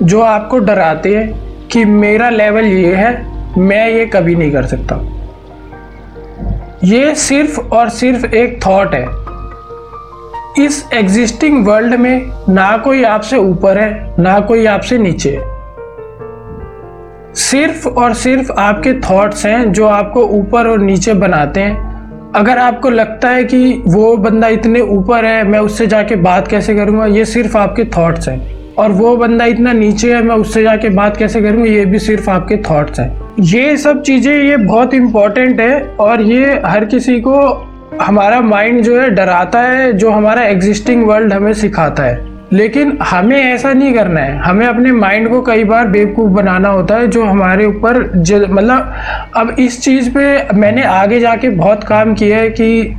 [0.02, 5.06] जो आपको डराते हैं कि मेरा लेवल ये है मैं ये कभी नहीं कर सकता।
[6.84, 9.22] ये सिर्फ़ और सिर्फ़ एक थॉट है।
[10.66, 15.42] इस एग्जिस्टिंग वर्ल्ड में ना कोई आपसे ऊपर है, ना कोई आपसे नीचे है।
[17.34, 21.92] सिर्फ़ और सिर्फ़ आपके थॉट्स हैं जो आपको ऊपर और नीचे बनाते हैं।
[22.34, 26.74] अगर आपको लगता है कि वो बंदा इतने ऊपर है, मैं उससे जाके बात कैसे
[26.74, 27.06] करूँगा?
[27.06, 31.16] ये सिर्फ़ आपके थॉट्स हैं। और वो बंदा इतना नीचे है, मैं उससे जाके बात
[31.16, 31.64] कैसे करूँगा?
[31.64, 36.60] ये भी सिर्फ़ आपके थॉट्स हैं। ये सब चीज़ें, ये बहुत इंपॉर्टेंट है और ये
[36.66, 37.38] हर किसी को
[38.00, 43.36] हमारा माइंड जो है डराता है, जो हमारा एग्जिस्टिंग वर्ल्ड हमें सिखाता है। लेकिन हमें
[43.36, 47.24] ऐसा नहीं करना है। हमें अपने माइंड को कई बार बेवकूफ़ बनाना होता है, जो
[47.24, 48.00] हमारे ऊपर
[48.50, 48.92] मतलब
[49.36, 52.96] अब इस चीज़ पे मैंने आगे जाके बहुत काम किया है कि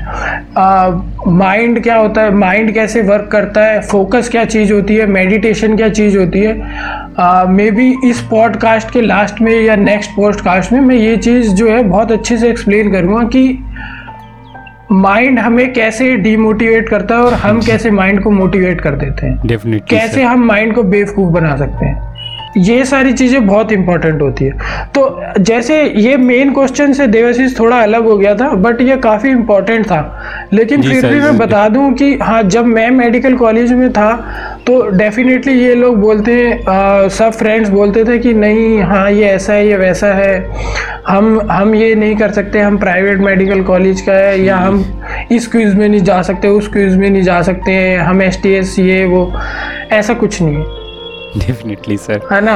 [1.28, 5.76] माइंड क्या होता है माइंड कैसे वर्क करता है फोकस क्या चीज़ होती है मेडिटेशन
[5.76, 6.54] क्या चीज़ होती है।
[7.50, 11.70] मे बी इस पॉडकास्ट के लास्ट में या नेक्स्ट पॉडकास्ट में मैं ये चीज़ जो
[11.70, 13.60] है बहुत अच्छे से एक्सप्लेन करूँगा कि
[14.94, 19.40] माइंड हमें कैसे डीमोटिवेट करता है और हम कैसे माइंड को मोटिवेट कर देते हैं?
[19.46, 22.13] डेफिनेटली कैसे हम माइंड को बेवकूफ़ बना सकते हैं?
[22.58, 24.52] ये सारी चीज़ें बहुत इंपॉर्टेंट होती है।
[24.96, 29.30] तो जैसे ये मेन क्वेश्चन से देवाशीष थोड़ा अलग हो गया था बट ये काफ़ी
[29.30, 30.02] इंपॉर्टेंट था।
[30.54, 34.12] लेकिन फिर भी मैं बता दूँ कि हाँ जब मैं मेडिकल कॉलेज में था
[34.68, 39.54] तो डेफिनेटली ये लोग बोलते हैं सब फ्रेंड्स बोलते थे कि नहीं हाँ ये ऐसा
[39.54, 40.34] है ये वैसा है।
[41.08, 44.84] हम हम ये नहीं कर सकते हम प्राइवेट मेडिकल कॉलेज का है या हम
[45.32, 48.42] इस क्विज़ में नहीं जा सकते उस क्विज़ में नहीं जा सकते हैं हम एस
[48.80, 49.32] ये वो
[49.92, 50.83] ऐसा कुछ नहीं है।
[51.38, 52.56] डेफिनेटली सर है ना?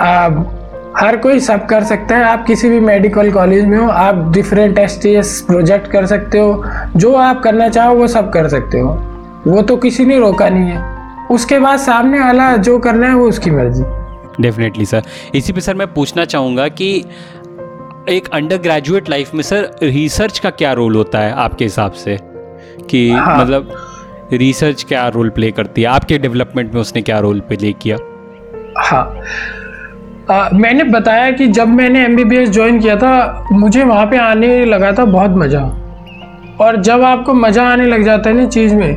[0.00, 0.54] आप
[0.98, 4.78] हर कोई सब कर सकता है। आप किसी भी मेडिकल कॉलेज में हो आप डिफरेंट
[4.78, 6.64] एस प्रोजेक्ट कर सकते हो।
[6.96, 8.90] जो आप करना चाहो वो सब कर सकते हो।
[9.46, 13.28] वो तो किसी ने रोका नहीं है। उसके बाद सामने वाला जो करना है वो
[13.28, 13.84] उसकी मर्ज़ी।
[14.40, 15.02] डेफिनेटली सर
[15.34, 17.04] इसी पे सर मैं पूछना चाहूँगा कि
[18.08, 22.18] एक अंडर ग्रेजुएट लाइफ में सर रिसर्च का क्या रोल होता है आपके हिसाब से?
[22.90, 23.38] कि हाँ.
[23.38, 23.87] मतलब
[24.32, 25.88] रिसर्च क्या रोल प्ले करती है?
[25.88, 27.96] आपके डेवलपमेंट में उसने क्या रोल प्ले किया?
[28.78, 29.20] हाँ।
[30.30, 34.92] आ, मैंने बताया कि जब मैंने एम ज्वाइन किया था मुझे वहाँ पे आने लगा
[34.92, 35.60] था बहुत मज़ा।
[36.60, 38.94] और जब आपको मज़ा आने लग जाता है ना चीज़ में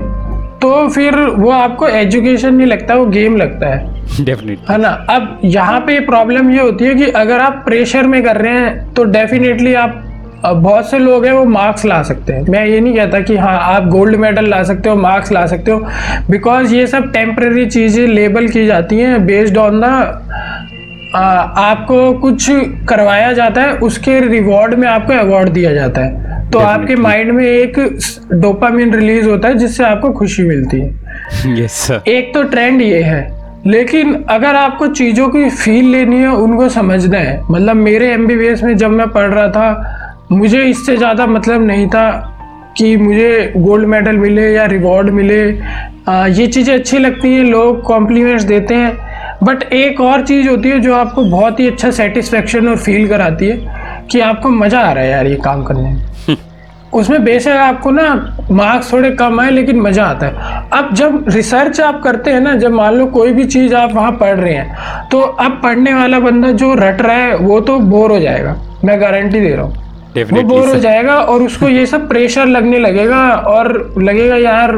[0.61, 4.89] तो फिर वो आपको एजुकेशन नहीं लगता वो गेम लगता है। डेफिनेटली है ना?
[4.89, 8.93] अब यहाँ पे प्रॉब्लम ये होती है कि अगर आप प्रेशर में कर रहे हैं
[8.93, 10.10] तो डेफिनेटली आप
[10.45, 13.57] बहुत से लोग हैं वो मार्क्स ला सकते हैं। मैं ये नहीं कहता कि हाँ
[13.63, 15.85] आप गोल्ड मेडल ला सकते हो मार्क्स ला सकते हो
[16.29, 19.83] बिकॉज़ ये सब टेम्प्रेरी चीज़ें लेबल की जाती हैं बेस्ड ऑन द
[21.13, 22.47] आपको कुछ
[22.89, 27.45] करवाया जाता है उसके रिवॉर्ड में आपको अवार्ड दिया जाता है। तो आपके माइंड में
[27.45, 27.79] एक
[28.33, 33.01] डोपामिन रिलीज़ होता है जिससे आपको खुशी मिलती है। यस सर एक तो ट्रेंड ये
[33.03, 38.63] है लेकिन अगर आपको चीज़ों की फील लेनी है उनको समझना है। मतलब मेरे एमबीबीएस
[38.63, 40.00] में जब मैं पढ़ रहा था
[40.31, 42.09] मुझे इससे ज़्यादा मतलब नहीं था
[42.77, 45.41] कि मुझे गोल्ड मेडल मिले या रिवॉर्ड मिले।
[46.09, 48.97] आ, ये चीज़ें अच्छी लगती हैं लोग कॉम्प्लीमेंट्स देते हैं।
[49.43, 53.47] बट एक और चीज़ होती है जो आपको बहुत ही अच्छा सेटिस्फेक्शन और फील कराती
[53.47, 56.37] है कि आपको मज़ा आ रहा है यार ये काम करने में।
[56.93, 61.79] उसमें बेशक आपको ना मार्क्स थोड़े कम आए लेकिन मज़ा आता है। अब जब रिसर्च
[61.81, 65.07] आप करते हैं ना जब मान लो कोई भी चीज़ आप वहाँ पढ़ रहे हैं
[65.11, 68.99] तो अब पढ़ने वाला बंदा जो रट रहा है वो तो बोर हो जाएगा। मैं
[69.01, 73.29] गारंटी दे रहा हूँ। वो बोर हो जाएगा और उसको ये सब प्रेशर लगने लगेगा
[73.29, 74.71] और लगेगा यार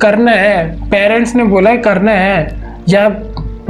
[0.00, 3.08] करना है। पेरेंट्स ने बोला है करना है। या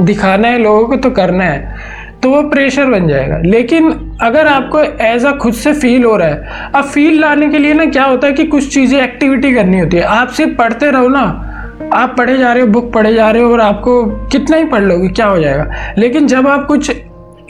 [0.01, 1.75] दिखाना है लोगों को तो करना है।
[2.23, 6.27] तो वो प्रेशर बन जाएगा। लेकिन अगर आपको एज अ खुद से फील हो रहा
[6.27, 9.79] है अब फील लाने के लिए ना क्या होता है कि कुछ चीज़ें एक्टिविटी करनी
[9.79, 11.51] होती है। आप सिर्फ़ पढ़ते रहो ना।
[11.93, 14.83] आप पढ़े जा रहे हो बुक पढ़े जा रहे हो और आपको कितना ही पढ़
[14.83, 15.93] लोगे क्या हो जाएगा?
[15.97, 16.91] लेकिन जब आप कुछ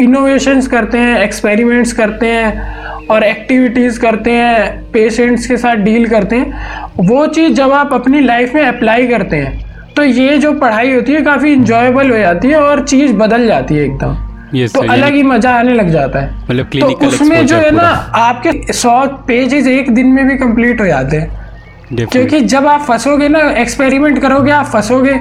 [0.02, 2.76] इनोवेशंस करते हैं एक्सपेरिमेंट्स करते हैं
[3.12, 8.22] और एक्टिविटीज़ करते हैं पेशेंट्स के साथ डील करते हैं वो चीज़ जब आप अपनी
[8.22, 12.48] लाइफ में अप्लाई करते हैं तो ये जो पढ़ाई होती है काफ़ी इंजॉयबल हो जाती
[12.48, 14.16] है और चीज़ बदल जाती है एकदम।
[14.56, 17.88] Yes, तो अलग ही मज़ा आने लग जाता है। मतलब तो उसमें जो है ना
[18.16, 23.28] आपके सौ पेजेस एक दिन में भी कंप्लीट हो जाते हैं। क्योंकि जब आप फंसोगे
[23.30, 25.14] ना एक्सपेरिमेंट करोगे आप फंसोगे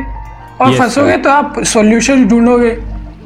[0.61, 2.77] और Yes, फंसोगे तो आप सॉल्यूशन ढूंढोगे।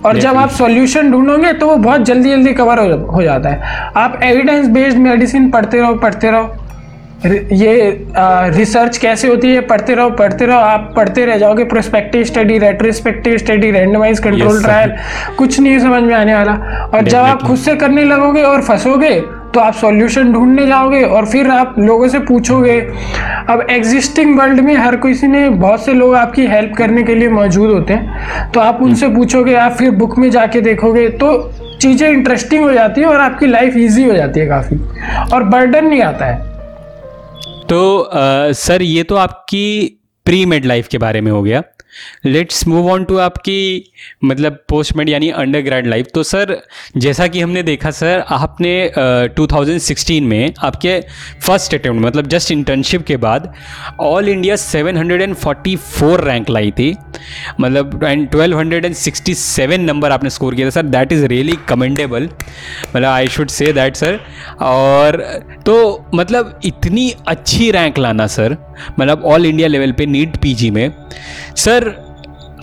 [0.07, 4.19] और जब आप सॉल्यूशन ढूंढोगे तो वो बहुत जल्दी जल्दी कवर हो, जाता है। आप
[4.23, 6.65] एविडेंस बेस्ड मेडिसिन पढ़ते रहो पढ़ते रहो।
[7.25, 8.05] ये ये
[8.57, 13.37] रिसर्च कैसे होती है पढ़ते रहो पढ़ते रहो। आप पढ़ते रह जाओगे prospective study retrospective
[13.39, 14.95] study randomise control trial
[15.39, 16.53] कुछ नहीं समझ में आने वाला।
[16.95, 19.11] और जब आप खुद से करने लगोगे और फंसोगे
[19.59, 22.81] तो आप सॉल्यूशन ढूँढने जाओगे और फिर आप लोगों से पूछोगे।
[23.49, 27.29] अब एग्जिस्टिंग वर्ल्ड में हर किसी ने बहुत से लोग आपकी हेल्प करने के लिए
[27.29, 32.09] मौजूद होते हैं। तो आप उनसे पूछोगे आप फिर बुक में जाके देखोगे। तो चीज़ें
[32.11, 34.77] इंटरेस्टिंग हो जाती है और आपकी लाइफ ईजी हो जाती है काफ़ी।
[35.35, 36.37] और बर्डन नहीं आता है।
[37.69, 41.63] तो अ, सर ये तो आपकी प्री मेड लाइफ के बारे में हो गया।
[42.27, 43.91] लेट्स मूव ऑन टू आपकी
[44.25, 46.57] मतलब पोस्ट मेड यानी अंडर लाइफ तो सर
[46.97, 51.01] जैसा कि हमने देखा सर आपने अ, 2016 में आपके
[51.47, 53.53] फ़र्स्ट अटेम्प्ट मतलब जस्ट इंटर्नशिप के बाद
[54.01, 56.95] ऑल इंडिया 744 रैंक लाई थी.
[57.61, 62.29] मतलब एंड 1267 नंबर आपने स्कोर किया था sir that is really commendable
[62.97, 64.21] मतलब I should say that sir
[64.61, 65.17] और
[65.67, 68.57] तो मतलब इतनी अच्छी रैंक लाना सर
[69.01, 70.93] मतलब ऑल इंडिया लेवल पे नीट पीजी में.
[71.57, 71.88] सर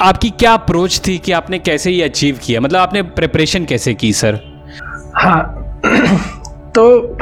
[0.01, 2.61] आपकी क्या अप्रोच थी कि आपने कैसे ये अचीव किया?
[2.61, 4.39] मतलब आपने प्रिपरेशन कैसे की सर
[5.15, 5.61] हाँ
[6.75, 7.17] तो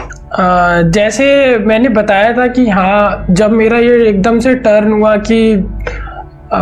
[0.92, 5.56] जैसे मैंने बताया था कि हाँ जब मेरा ये एकदम से टर्न हुआ कि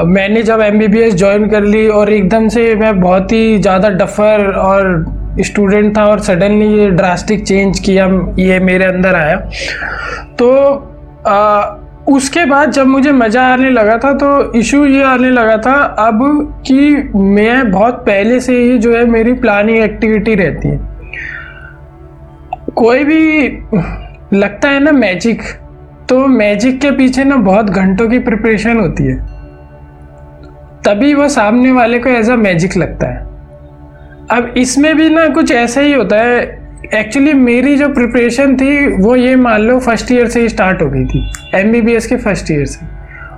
[0.06, 4.52] मैंने जब एम बी ज्वाइन कर ली और एकदम से मैं बहुत ही ज़्यादा डफर
[4.52, 5.06] और
[5.42, 8.06] स्टूडेंट था और सडनली ये ड्रास्टिक चेंज किया
[8.40, 9.36] ये मेरे अंदर आया
[10.40, 10.52] तो
[11.28, 11.81] अ,
[12.12, 16.20] उसके बाद जब मुझे मज़ा आने लगा था तो इशू ये आने लगा था अब
[16.68, 20.80] कि मैं बहुत पहले से ही जो है मेरी प्लानिंग एक्टिविटी रहती है।
[22.76, 23.48] कोई भी
[24.34, 25.42] लगता है ना मैजिक
[26.10, 29.18] तो मैजिक के पीछे ना बहुत घंटों की प्रिपरेशन होती है।
[30.86, 33.30] तभी वो सामने वाले को एज अ मैजिक लगता है।
[34.32, 36.61] अब इसमें भी ना कुछ ऐसा ही होता है
[36.94, 40.90] एक्चुअली मेरी जो प्रिपरेशन थी, वो ये मान लो फ़र्स्ट ईयर से ही स्टार्ट हो
[40.90, 41.24] गई थी।
[41.56, 42.86] एमबीबीएस के फ़र्स्ट ईयर से।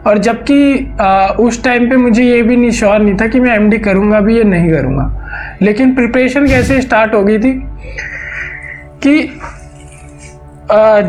[0.10, 0.96] और जबकि
[1.40, 4.38] उस टाइम पे मुझे ये भी नहीं श्योर नहीं था कि मैं एमडी करूँगा भी
[4.40, 7.54] या नहीं करूँगा। लेकिन प्रिपरेशन कैसे स्टार्ट हो गई थी
[9.06, 9.22] कि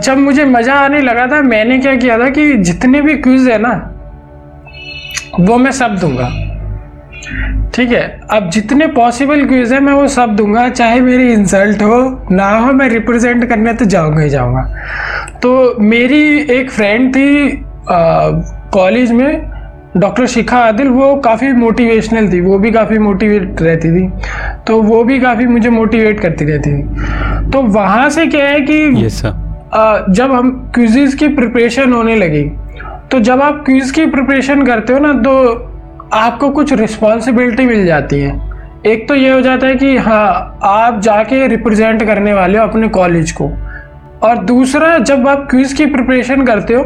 [0.00, 3.58] जब मुझे मज़ा आने लगा था, मैंने क्या किया था कि जितने भी क्विज है
[3.58, 3.72] ना,
[5.40, 6.28] वो मैं सब दूँगा।
[7.74, 12.26] ठीक है अब जितने पॉसिबल क्यूज है मैं वो सब दूँगा। चाहे मेरी इंसल्ट हो
[12.30, 14.62] ना हो मैं रिप्रेजेंट करने तो जाऊँगा ही जाऊँगा।
[15.42, 19.50] तो मेरी एक फ्रेंड थी कॉलेज में
[19.96, 24.08] डॉक्टर शिखा आदिल वो काफ़ी मोटिवेशनल थी वो भी काफ़ी मोटिवेट रहती थी।
[24.66, 29.08] तो वो भी काफ़ी मुझे मोटिवेट करती रहती थी। तो वहाँ से क्या है कि
[29.10, 29.42] सर
[29.74, 32.42] अ, जब हम क्विज़ की प्रिपरेशन होने लगी
[33.10, 35.32] तो जब आप क्विज़ की प्रिपरेशन करते हो ना तो
[36.14, 38.32] आपको कुछ रिस्पॉन्सिबिलिटी मिल जाती है।
[38.86, 42.88] एक तो ये हो जाता है कि हाँ आप जाके रिप्रेजेंट करने वाले हो अपने
[42.90, 43.48] कॉलेज को।
[44.22, 46.82] और दूसरा जब आप क्विज की प्रिपरेशन करते हो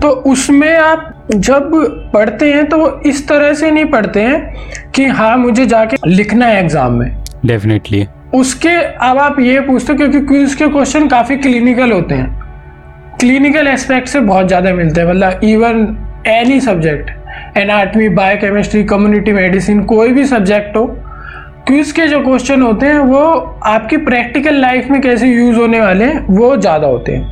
[0.00, 1.70] तो उसमें आप जब
[2.14, 6.60] पढ़ते हैं तो इस तरह से नहीं पढ़ते हैं कि हाँ मुझे जाके लिखना है
[6.60, 11.92] एग्ज़ाम में। डेफिनेटली उसके अब आप ये पूछते हो क्योंकि क्विज के क्वेश्चन काफ़ी क्लिनिकल
[11.92, 15.86] होते हैं। क्लिनिकल एस्पेक्ट से बहुत ज़्यादा मिलते हैं मतलब even
[16.28, 17.10] any subject
[17.56, 20.86] anatomy biochemistry community medicine कोई भी सब्जेक्ट हो
[21.68, 23.22] क्विज के जो क्वेश्चन होते हैं वो
[23.66, 27.24] आपकी प्रैक्टिकल लाइफ में कैसे यूज़ होने वाले हैं वो ज़्यादा होते हैं।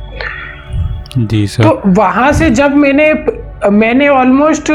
[1.19, 3.13] जी सर। तो वहाँ से जब मैंने
[3.71, 4.71] मैंने ऑलमोस्ट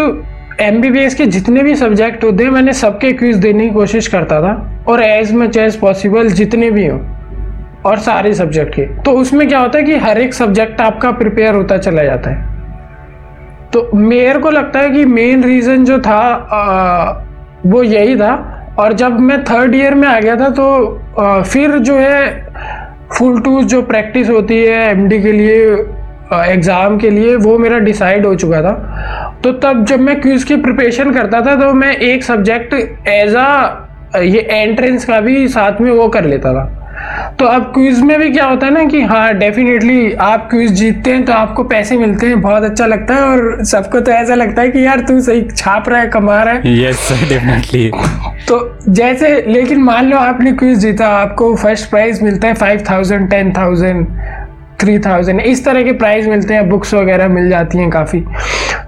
[0.61, 4.85] एमबीबीएस के जितने भी सब्जेक्ट होते हैं मैंने सबके क्विज देने की कोशिश करता था
[4.89, 6.99] और एज मच एज पॉसिबल जितने भी हों
[7.85, 11.55] और सारे सब्जेक्ट के। तो उसमें क्या होता है कि हर एक सब्जेक्ट आपका प्रिपेयर
[11.55, 12.49] होता चला जाता है।
[13.73, 16.19] तो मेरे को लगता है कि मेन रीज़न जो था
[16.53, 17.11] आ,
[17.67, 18.33] वो यही था।
[18.79, 20.67] और जब मैं थर्ड ईयर में आ गया था तो
[21.19, 22.49] आ, फिर जो है
[23.13, 25.57] फुल टू जो प्रैक्टिस होती है एमडी के लिए
[26.33, 28.73] एग्ज़ाम के लिए वो मेरा डिसाइड हो चुका था।
[29.45, 32.75] तो तब जब मैं क्यूज़ की प्रिपरेशन करता था तो मैं एक सब्जेक्ट
[33.09, 36.65] एज आ ये एंट्रेंस का भी साथ में वो कर लेता था।
[37.39, 41.11] तो अब क्विज में भी क्या होता है ना कि हाँ डेफिनेटली आप क्विज जीतते
[41.11, 44.63] हैं तो आपको पैसे मिलते हैं बहुत अच्छा लगता है और सबको तो ऐसा लगता
[44.63, 47.91] है कि यार तू सही छाप रहा है कमा रहा है। यस सर डेफिनेटली
[48.49, 53.31] तो जैसे लेकिन मान लो आपने क्विज जीता आपको फ़र्स्ट प्राइज मिलता है five thousand
[53.31, 54.07] ten thousand
[54.81, 58.21] three thousand इस तरह के प्राइस मिलते हैं बुक्स वगैरह मिल जाती हैं काफ़ी।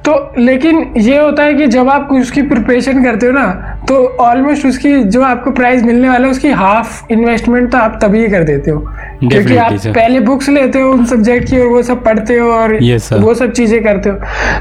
[0.04, 4.66] तो लेकिन ये होता है कि जब आप उसकी प्रिपरेशन करते हो ना तो ऑलमोस्ट
[4.66, 8.70] उसकी जो आपको प्राइस मिलने वाला है उसकी हाफ़ इन्वेस्टमेंट तो आप तभी कर देते
[8.70, 8.78] हो।
[9.20, 9.72] क्योंकि आप.
[9.94, 12.74] पहले बुक्स लेते हो उन सब्जेक्ट की और वो सब पढ़ते हो और
[13.20, 14.16] वो सब चीज़ें करते हो।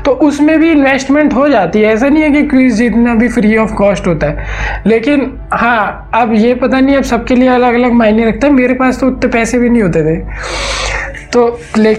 [0.06, 3.56] तो उसमें भी इन्वेस्टमेंट हो जाती है। ऐसा नहीं है कि क्विज जीतना भी फ्री
[3.58, 4.46] ऑफ़ कॉस्ट होता है।
[4.88, 8.74] लेकिन हाँ अब ये पता नहीं अब सबके लिए अलग अलग मायने रखता है। मेरे
[8.74, 10.20] पास तो उतने पैसे भी नहीं होते थे।
[11.34, 11.46] तो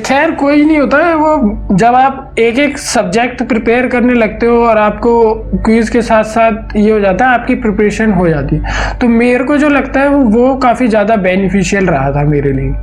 [0.06, 4.56] खैर, कोई नहीं होता है, वो जब आप एक एक सब्जेक्ट प्रिपेयर करने लगते हो
[4.66, 8.98] और आपको क्विज के साथ साथ ये हो जाता है, आपकी प्रिपरेशन हो जाती है।
[8.98, 12.74] तो मेरे को जो लगता है, वो काफ़ी ज़्यादा बेनिफिशियल रहा था मेरे लिए।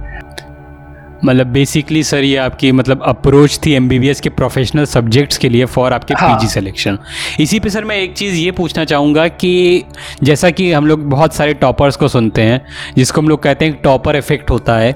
[1.25, 5.93] मतलब बेसिकली सर ये आपकी मतलब अप्रोच थी एमबीबीएस के प्रोफेशनल सब्जेक्ट्स के लिए फॉर
[5.93, 6.97] आपके पी जी सेलेक्शन
[7.39, 9.84] इसी पे सर मैं एक चीज़ ये पूछना चाहूँगा कि
[10.23, 12.62] जैसा कि हम लोग बहुत सारे टॉपर्स को सुनते हैं
[12.97, 14.95] जिसको हम लोग कहते हैं टॉपर इफ़ेक्ट होता है आ,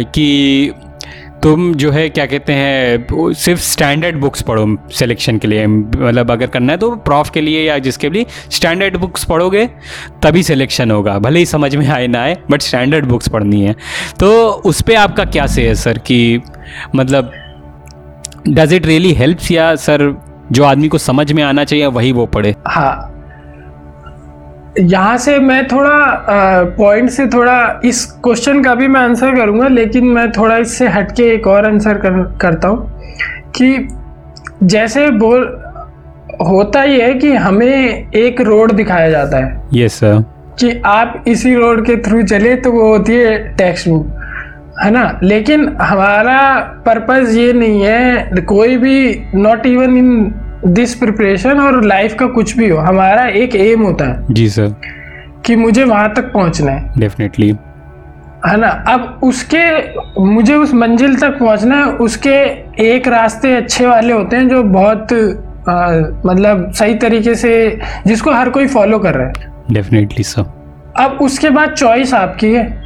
[0.00, 0.72] कि
[1.46, 6.46] तुम जो है, क्या कहते हैं सिर्फ़ स्टैंडर्ड बुक्स पढ़ो सिलेक्शन के लिए। मतलब अगर
[6.46, 9.66] करना है तो प्रॉफ के लिए या जिसके लिए स्टैंडर्ड बुक्स पढ़ोगे,
[10.22, 13.74] तभी सिलेक्शन होगा। भले ही समझ में आए ना आए बट स्टैंडर्ड बुक्स पढ़नी है।
[14.20, 16.40] तो उस पर आपका क्या से है सर कि
[16.94, 17.32] मतलब
[18.48, 20.12] डज इट रियली हेल्प्स या सर
[20.52, 22.54] जो आदमी को समझ में आना चाहिए, वही वो पढ़े?
[22.66, 23.15] हाँ
[24.80, 26.24] यहाँ से मैं थोड़ा
[26.78, 31.22] पॉइंट से थोड़ा इस क्वेश्चन का भी मैं आंसर करूँगा लेकिन मैं थोड़ा इससे हटके
[31.22, 33.00] एक और आंसर कर, करता हूँ
[33.56, 33.88] कि
[34.62, 35.62] जैसे बोल
[36.48, 40.24] होता ही है कि हमें एक रोड दिखाया जाता है। यस yes, सर
[40.60, 44.06] कि आप इसी रोड के थ्रू चले तो वो होती है टेक्स्ट बुक
[44.82, 45.20] है ना?
[45.22, 52.14] लेकिन हमारा पर्पस ये नहीं है कोई भी not even in this preparation और लाइफ
[52.14, 54.74] का कुछ भी हो हमारा एक एम होता है जी सर।
[55.44, 57.48] कि मुझे वहाँ तक पहुँचना है। डेफिनेटली
[58.46, 58.68] है ना?
[58.68, 62.34] अब उसके मुझे उस मंजिल तक पहुँचना है उसके
[62.84, 65.12] एक रास्ते अच्छे वाले होते हैं जो बहुत
[65.68, 69.32] आ, मतलब सही तरीके से जिसको हर कोई फॉलो कर रहा है।
[69.72, 70.42] डेफिनेटली सर
[70.96, 72.82] अब उसके बाद चॉइस आपकी है।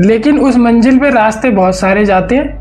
[0.00, 2.59] लेकिन उस मंजिल पे रास्ते बहुत सारे जाते हैं।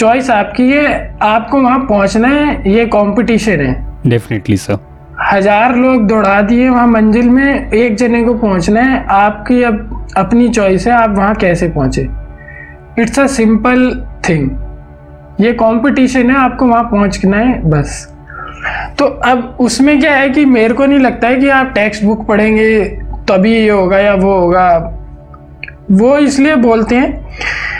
[0.00, 3.72] चॉइस आपकी है आपको वहाँ पहुँचना है ये कंपटीशन है।
[4.06, 4.78] डेफिनेटली सर
[5.22, 10.48] हज़ार लोग दौड़ा दिए वहाँ मंजिल में एक जने को पहुँचना है आपकी अब अपनी
[10.48, 12.02] चॉइस है आप वहाँ कैसे पहुँचे।
[12.98, 13.90] इट्स अ सिंपल
[14.28, 14.50] थिंग
[15.40, 18.06] ये कंपटीशन है आपको वहाँ पहुँचना है बस।
[18.98, 22.26] तो अब उसमें क्या है कि मेरे को नहीं लगता है कि आप टेक्स्ट बुक
[22.28, 22.84] पढ़ेंगे
[23.28, 24.68] तभी ये होगा या वो होगा।
[25.92, 27.79] वो इसलिए बोलते हैं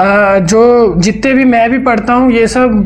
[0.00, 2.84] जो जितने भी मैं भी पढ़ता हूँ, ये सब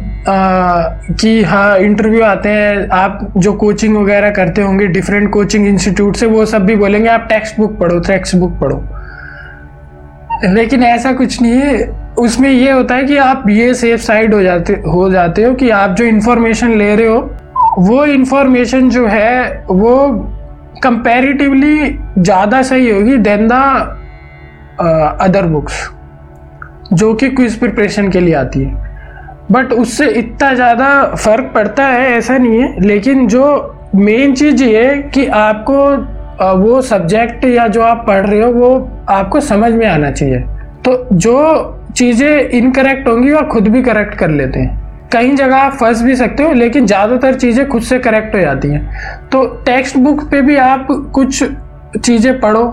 [1.21, 6.27] कि हाँ इंटरव्यू आते हैं, आप जो कोचिंग वगैरह करते होंगे डिफरेंट कोचिंग इंस्टीट्यूट से,
[6.27, 8.83] वो सब भी बोलेंगे, आप टेक्स्ट बुक पढ़ो टेक्स्ट बुक पढ़ो।
[10.55, 11.85] लेकिन ऐसा कुछ नहीं है।
[12.19, 15.71] उसमें ये होता है कि आप ये सेफ़ साइड हो जाते हो जाते हो कि
[15.71, 17.21] आप जो इंफॉर्मेशन ले रहे हो,
[17.79, 20.09] वो इंफॉर्मेशन जो है, वो
[20.83, 23.53] कंपैरेटिवली ज़्यादा सही होगी देन द
[25.21, 25.91] अदर बुक्स
[26.93, 28.91] जो कि क्विज प्रिपरेशन के लिए आती है।
[29.51, 34.85] बट उससे इतना ज़्यादा फ़र्क पड़ता है, ऐसा नहीं है। लेकिन जो मेन चीज़ ये
[34.85, 35.87] है कि आपको
[36.59, 40.39] वो सब्जेक्ट या जो आप पढ़ रहे हो, वो आपको समझ में आना चाहिए।
[40.85, 44.81] तो जो चीज़ें इनकरेक्ट होंगी, वो खुद भी करेक्ट कर लेते हैं।
[45.13, 48.69] कई जगह आप फंस भी सकते हो, लेकिन ज़्यादातर चीज़ें खुद से करेक्ट हो जाती
[48.69, 51.43] हैं। तो टेक्स्ट बुक पे भी आप कुछ
[51.97, 52.65] चीज़ें पढ़ो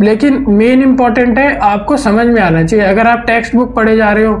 [0.00, 4.10] लेकिन मेन इंपॉर्टेंट है आपको समझ में आना चाहिए। अगर आप टेक्स्ट बुक पढ़े जा
[4.12, 4.34] रहे हो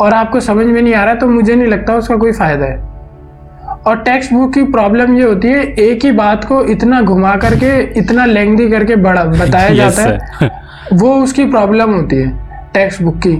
[0.00, 2.76] और आपको समझ में नहीं आ रहा तो मुझे नहीं लगता उसका कोई फ़ायदा है।
[3.86, 7.78] और टेक्स्ट बुक की प्रॉब्लम ये होती है एक ही बात को इतना घुमा करके
[8.00, 10.50] इतना लेंदी करके बड़ा बताया जाता है
[10.92, 12.30] वो उसकी प्रॉब्लम होती है
[12.74, 13.36] टेक्स्ट बुक की।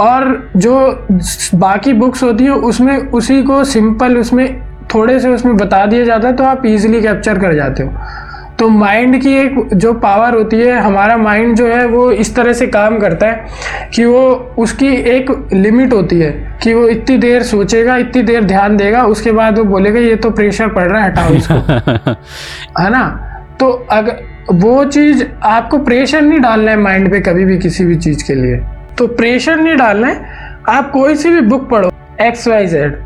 [0.00, 1.06] और जो
[1.54, 4.60] बाकी बुक्स होती है उसमें उसी को सिंपल उसमें
[4.94, 7.90] थोड़े से उसमें बता दिया जाता है तो आप इजीली कैप्चर कर जाते हो।
[8.60, 12.52] तो माइंड की एक जो पावर होती है हमारा माइंड जो है वो इस तरह
[12.52, 13.46] से काम करता है
[13.94, 18.76] कि वो उसकी एक लिमिट होती है कि वो इतनी देर सोचेगा इतनी देर ध्यान
[18.76, 21.54] देगा उसके बाद वो बोलेगा ये तो प्रेशर पड़ रहा है हटाओ इसको।
[22.82, 23.26] है ना?
[23.60, 24.16] तो अगर
[24.52, 28.34] वो चीज़ आपको प्रेशर नहीं डालना है माइंड पे कभी भी किसी भी चीज़ के
[28.34, 28.56] लिए।
[28.98, 30.24] तो प्रेशर नहीं डालना है।
[30.68, 32.98] आप कोई सी भी बुक पढ़ो एक्स वाई जेड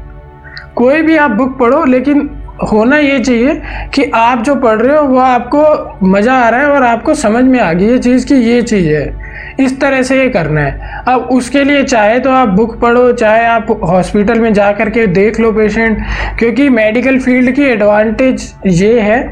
[0.74, 3.60] कोई भी आप बुक पढ़ो लेकिन होना ये चाहिए
[3.94, 7.44] कि आप जो पढ़ रहे हो, वो आपको मज़ा आ रहा है और आपको समझ
[7.44, 9.22] में आ गई ये चीज़ की ये चीज़ है।
[9.60, 13.44] इस तरह से ये करना है। अब उसके लिए चाहे तो आप बुक पढ़ो, चाहे
[13.46, 15.98] आप हॉस्पिटल में जा कर के देख लो पेशेंट,
[16.38, 19.22] क्योंकि मेडिकल फ़ील्ड की एडवांटेज ये है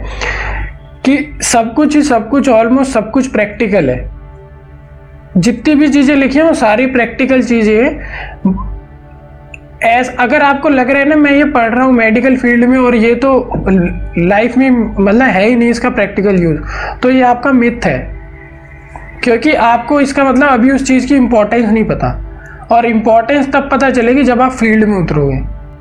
[1.06, 4.10] कि सब कुछ ही सब कुछ ऑलमोस्ट सब कुछ प्रैक्टिकल है।
[5.36, 8.70] जितनी भी चीज़ें लिखी हैं, वो सारी प्रैक्टिकल चीज़ें हैं
[9.84, 12.78] एस अगर आपको लग रहा है ना मैं ये पढ़ रहा हूँ मेडिकल फ़ील्ड में
[12.78, 13.30] और ये तो
[14.18, 16.60] लाइफ में मतलब है ही नहीं इसका प्रैक्टिकल यूज़
[17.02, 17.98] तो ये आपका मिथ है।
[19.24, 22.18] क्योंकि आपको इसका मतलब अभी उस चीज़ की इम्पोर्टेंस नहीं पता।
[22.70, 25.40] और इम्पोर्टेंस तब पता चलेगी जब आप फ़ील्ड में उतरोगे।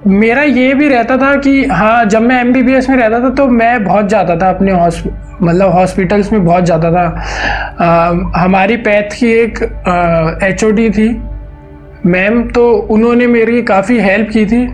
[0.09, 3.83] मेरा ये भी रहता था कि हाँ जब मैं एमबीबीएस में रहता था तो मैं
[3.83, 4.73] बहुत जाता था अपने
[5.41, 7.05] मतलब हॉस्पिटल्स में बहुत जाता था।
[7.81, 9.63] आ, हमारी पैथ की एक
[10.43, 10.63] एच
[10.97, 11.09] थी।
[12.05, 14.65] मैम तो उन्होंने मेरी काफ़ी हेल्प की थी।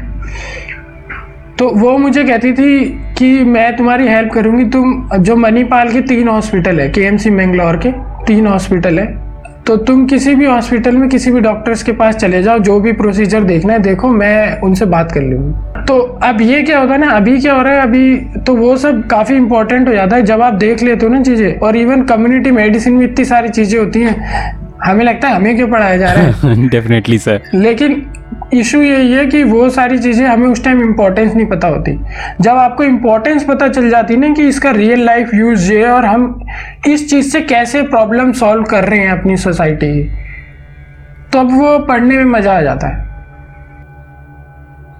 [1.59, 2.79] तो वो मुझे कहती थी
[3.17, 7.29] कि मैं तुम्हारी हेल्प करूँगी। तुम, जो मणिपाल के तीन हॉस्पिटल है के एम सी
[7.29, 7.91] मैंगलोर के,
[8.25, 9.05] तीन हॉस्पिटल है
[9.65, 12.91] तो तुम किसी भी हॉस्पिटल में किसी भी डॉक्टर्स के पास चले जाओ, जो भी
[12.93, 16.99] प्रोसीजर देखना है, देखो, मैं उनसे बात कर लूँगी। तो अब ये क्या होता है
[16.99, 20.21] ना, अभी क्या हो रहा है, अभी तो वो सब काफ़ी इंपॉर्टेंट हो जाता है।
[20.21, 23.79] जब आप देख लेते हो ना चीज़ें, और इवन कम्युनिटी मेडिसिन में इतनी सारी चीज़ें
[23.79, 24.15] होती हैं
[24.83, 26.67] हमें लगता है हमें क्यों पढ़ाया जा रहा है?
[26.69, 28.05] डेफिनेटली सर लेकिन
[28.53, 31.91] इशू यही है कि वो सारी चीज़ें हमें उस टाइम इम्पोर्टेंस नहीं पता होती।
[32.41, 36.05] जब आपको इम्पोर्टेंस पता चल जाती ना कि इसका रियल लाइफ यूज़ ये है और
[36.05, 36.45] हम
[36.87, 41.77] इस चीज़ से कैसे प्रॉब्लम सॉल्व कर रहे हैं अपनी सोसाइटी की तब तो वो
[41.79, 43.05] पढ़ने में मज़ा आ जाता है।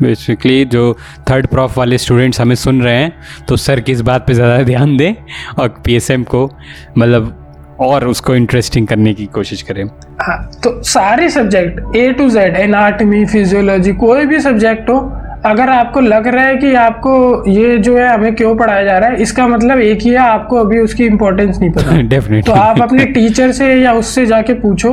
[0.02, 0.98] बेसिकली जो
[1.30, 3.12] थर्ड प्रॉफ वाले स्टूडेंट्स हमें सुन रहे हैं
[3.50, 5.14] तो सर किस बात पे ज़्यादा ध्यान दें
[5.60, 6.50] और पीएसएम को
[6.98, 7.47] मतलब
[7.80, 9.84] और उसको इंटरेस्टिंग करने की कोशिश करें।
[10.22, 15.14] हाँ तो सारे subject A to Z anatomy physiology कोई भी सब्जेक्ट हो
[15.46, 19.10] अगर आपको लग रहा है कि आपको ये जो है हमें क्यों पढ़ाया जा रहा
[19.10, 22.82] है इसका मतलब एक ही है आपको अभी उसकी इम्पोर्टेंस नहीं पता। डेफिनेटली तो आप
[22.82, 24.90] अपने टीचर से या उससे जाके पूछो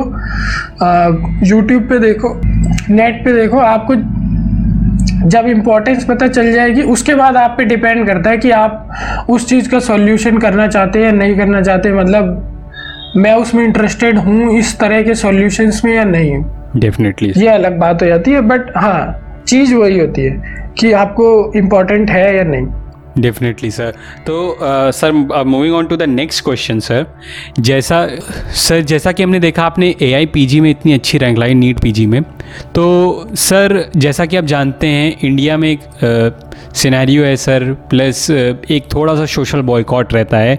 [1.45, 2.41] यूट्यूब पे देखो
[2.89, 3.95] नेट पे देखो आपको
[5.29, 9.49] जब इम्पोर्टेंस पता चल जाएगी उसके बाद आप पे डिपेंड करता है कि आप उस
[9.49, 12.54] चीज़ का सॉल्यूशन करना चाहते हैं या नहीं करना चाहते मतलब
[13.17, 16.43] मैं उसमें इंटरेस्टेड हूँ इस तरह के सॉल्यूशंस में या नहीं।
[16.75, 21.53] डेफिनेटली ये अलग बात हो जाती है बट हाँ चीज़ वही होती है कि आपको
[21.55, 22.65] इम्पोर्टेंट है या नहीं।
[23.19, 23.93] डेफिनेटली सर
[24.27, 25.11] तो sir
[25.45, 27.05] moving on to the next question sir
[27.59, 28.07] जैसा
[28.55, 31.53] सर जैसा कि हमने देखा, आपने ए आई पी जी में इतनी अच्छी रैंक लाई
[31.53, 32.21] नीट पी जी में।
[32.75, 35.79] तो सर जैसा कि आप जानते हैं इंडिया में एक
[36.75, 40.55] सिनेरियो है सर प्लस एक थोड़ा सा सोशल बॉयकॉट रहता है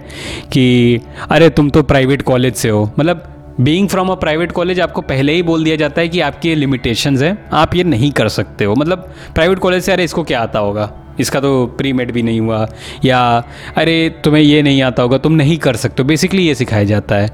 [0.52, 1.00] कि,
[1.30, 5.32] अरे, तुम तो प्राइवेट कॉलेज से हो। मतलब being from a private college आपको पहले
[5.32, 8.74] ही बोल दिया जाता है कि आपके लिमिटेशंस हैं। आप ये नहीं कर सकते हो।
[8.74, 10.92] मतलब प्राइवेट कॉलेज से, अरे, इसको क्या आता होगा?
[11.20, 12.68] इसका तो प्री मेड भी नहीं हुआ।
[13.04, 13.44] या,
[13.76, 17.14] अरे, तुम्हें ये नहीं आता होगा, तुम नहीं कर सकते हो। बेसिकली ये सिखाया जाता
[17.14, 17.28] है।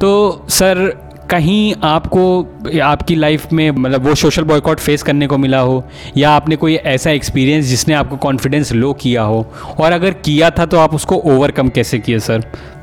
[0.00, 0.98] तो सर,
[1.30, 2.46] कहीं आपको,
[2.82, 5.84] आपकी लाइफ में मतलब वो सोशल बॉयकॉट फेस करने को मिला हो,
[6.16, 9.52] या आपने कोई ऐसा एक्सपीरियंस जिसने आपको कॉन्फिडेंस लो किया हो?
[9.80, 12.40] और अगर किया था तो आप उसको ओवरकम कैसे किए, सर?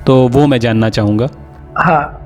[0.08, 1.28] तो वो मैं जानना चाहूँगा।
[1.78, 2.19] हाँ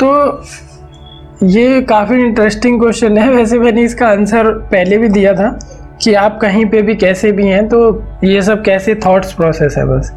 [0.00, 5.58] तो ये काफ़ी इंटरेस्टिंग क्वेश्चन है। वैसे मैंने इसका आंसर पहले भी दिया था
[6.02, 7.80] कि आप कहीं पे भी कैसे भी हैं तो
[8.24, 10.12] ये सब कैसे थॉट्स प्रोसेस है बस।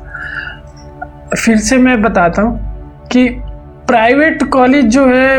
[1.36, 3.28] फिर से मैं बताता हूँ कि
[3.88, 5.38] प्राइवेट कॉलेज जो है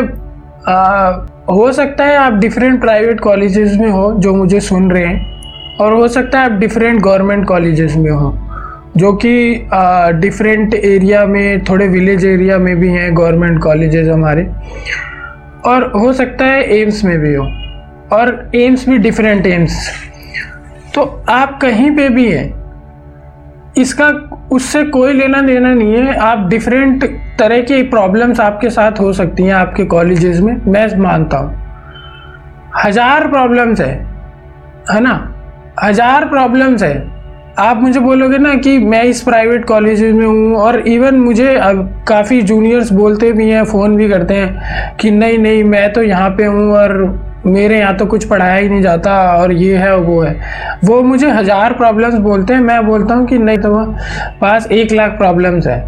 [0.68, 1.10] आ,
[1.50, 5.94] हो सकता है आप डिफरेंट प्राइवेट कॉलेजेस में हो जो मुझे सुन रहे हैं और
[5.94, 8.30] हो सकता है आप डिफरेंट गवर्नमेंट कॉलेजेस में हो।
[8.96, 9.68] जो कि
[10.20, 14.46] डिफरेंट एरिया में, थोड़े विलेज एरिया में भी हैं गवर्नमेंट कॉलेजेस हमारे।
[15.66, 17.44] और हो सकता है एम्स में भी हो।
[18.12, 19.88] और एम्स भी डिफरेंट एम्स
[20.94, 22.52] तो आप कहीं पे भी हैं,
[23.78, 24.06] इसका,
[24.52, 27.04] उससे कोई लेना देना नहीं है। आप डिफरेंट
[27.38, 31.62] तरह की प्रॉब्लम्स आपके साथ हो सकती हैं आपके कॉलेजेस में, मैं मानता हूँ।
[32.76, 33.94] हज़ार प्रॉब्लम्स है
[34.90, 35.14] है ना?
[35.84, 37.13] हज़ार प्रॉब्लम्स है।
[37.58, 42.04] आप मुझे बोलोगे ना कि मैं इस प्राइवेट कॉलेज में हूँ और इवन मुझे अब
[42.08, 46.30] काफ़ी जूनियर्स बोलते भी हैं फ़ोन भी करते हैं कि नहीं नहीं, मैं तो यहाँ
[46.30, 46.96] पे हूँ और
[47.46, 50.36] मेरे यहाँ तो कुछ पढ़ाया ही नहीं जाता और ये है वो है।
[50.84, 53.84] वो मुझे हज़ार प्रॉब्लम्स बोलते हैं, मैं बोलता हूँ कि नहीं तो
[54.40, 55.78] पास एक लाख प्रॉब्लम्स है।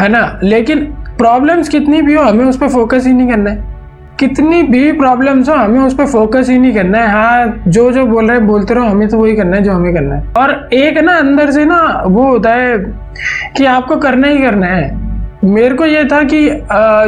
[0.00, 0.38] है ना?
[0.42, 0.84] लेकिन
[1.18, 3.78] प्रॉब्लम्स कितनी भी हो, हमें उस पर फोकस ही नहीं करना है।
[4.20, 8.04] कितनी भी प्रॉब्लम्स हो, हमें उस पर फोकस ही नहीं करना है। हाँ जो जो
[8.06, 10.68] बोल रहे हैं, बोलते रहो, हमें तो वही करना है जो हमें करना है। और
[10.72, 12.78] एक ना, अंदर से ना, वो होता है
[13.56, 14.98] कि आपको करना ही करना है।
[15.44, 16.48] मेरे को ये था कि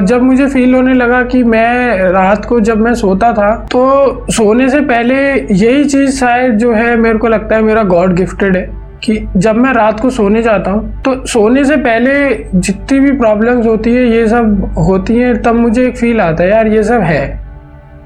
[0.06, 4.68] जब मुझे फील होने लगा कि मैं रात को जब मैं सोता था तो सोने
[4.68, 5.16] से पहले
[5.54, 9.57] यही चीज़ शायद जो है, मेरे को लगता है मेरा गॉड गिफ्टेड है। कि जब
[9.57, 14.09] मैं रात को सोने जाता हूँ तो सोने से पहले जितनी भी प्रॉब्लम्स होती है
[14.09, 17.40] ये सब होती हैं तब मुझे एक फील आता है यार ये सब है।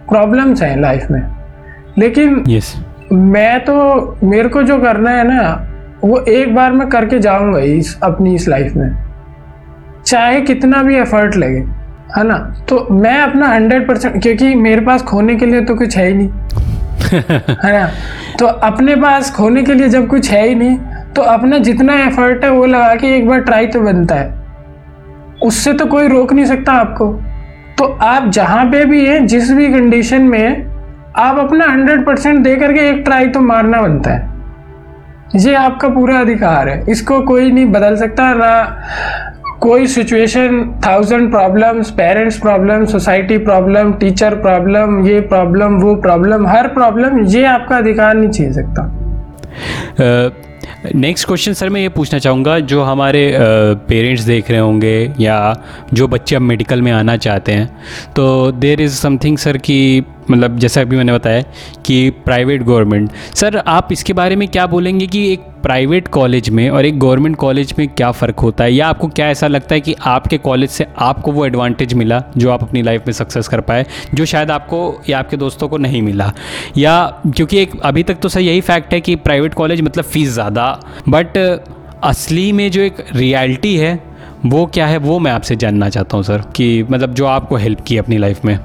[0.09, 1.23] प्रॉब्लम्स हैं लाइफ में।
[1.99, 2.65] लेकिन yes.
[3.13, 3.75] मैं तो
[4.25, 5.69] मेरे को जो करना है ना
[6.05, 8.97] वो एक बार मैं करके जाऊँगा इस अपनी इस लाइफ में।
[10.07, 11.65] चाहे कितना भी एफर्ट लगे
[12.17, 12.55] है ना?
[12.69, 16.15] तो मैं अपना हंड्रेड परसेंट क्योंकि मेरे पास खोने के लिए तो कुछ है ही
[16.15, 16.29] नहीं।
[17.65, 17.91] है ना?
[18.39, 20.79] तो अपने पास खोने के लिए जब कुछ है ही नहीं
[21.17, 24.35] तो अपना जितना एफर्ट है वो लगा के एक बार ट्राई तो बनता है।
[25.43, 27.13] उससे तो कोई रोक नहीं सकता आपको।
[27.79, 30.67] तो आप जहाँ पे भी हैं, जिस भी कंडीशन में
[31.19, 34.35] आप अपना हंड्रेड परसेंट दे करके एक ट्राई तो मारना बनता है।
[35.37, 41.91] ये आपका पूरा अधिकार है। इसको कोई नहीं बदल सकता, ना कोई situation thousand problems
[41.91, 48.15] parents problem society problem teacher problem ये प्रॉब्लम वो प्रॉब्लम हर प्रॉब्लम ये आपका अधिकार
[48.15, 48.83] नहीं छीन सकता।
[50.95, 53.33] नेक्स्ट क्वेश्चन सर मैं ये पूछना चाहूँगा, जो हमारे
[53.89, 55.65] पेरेंट्स देख रहे होंगे या
[55.95, 57.67] जो बच्चे अब मेडिकल में आना चाहते हैं
[58.17, 61.43] तो देर इज़ समथिंग सर कि मतलब जैसा अभी मैंने बताया
[61.87, 66.69] कि प्राइवेट गवर्नमेंट सर आप इसके बारे में क्या बोलेंगे कि एक प्राइवेट कॉलेज में
[66.71, 68.73] और एक गवर्नमेंट कॉलेज में क्या फ़र्क होता है?
[68.73, 72.51] या आपको क्या ऐसा लगता है कि आपके कॉलेज से आपको वो एडवांटेज मिला जो
[72.51, 76.03] आप अपनी लाइफ में सक्सेस कर पाए, जो शायद आपको या आपके दोस्तों को नहीं
[76.03, 76.33] मिला?
[76.79, 80.31] या क्योंकि एक अभी तक तो सर यही फैक्ट है कि प्राइवेट कॉलेज मतलब फ़ीस
[80.31, 80.71] ज़्यादा
[81.09, 81.39] बट
[82.05, 83.99] असली में जो एक रियलिटी है,
[84.47, 87.81] वो क्या है, वो मैं आपसे जानना चाहता हूँ सर कि मतलब जो आपको हेल्प
[87.81, 88.59] की अपनी लाइफ में।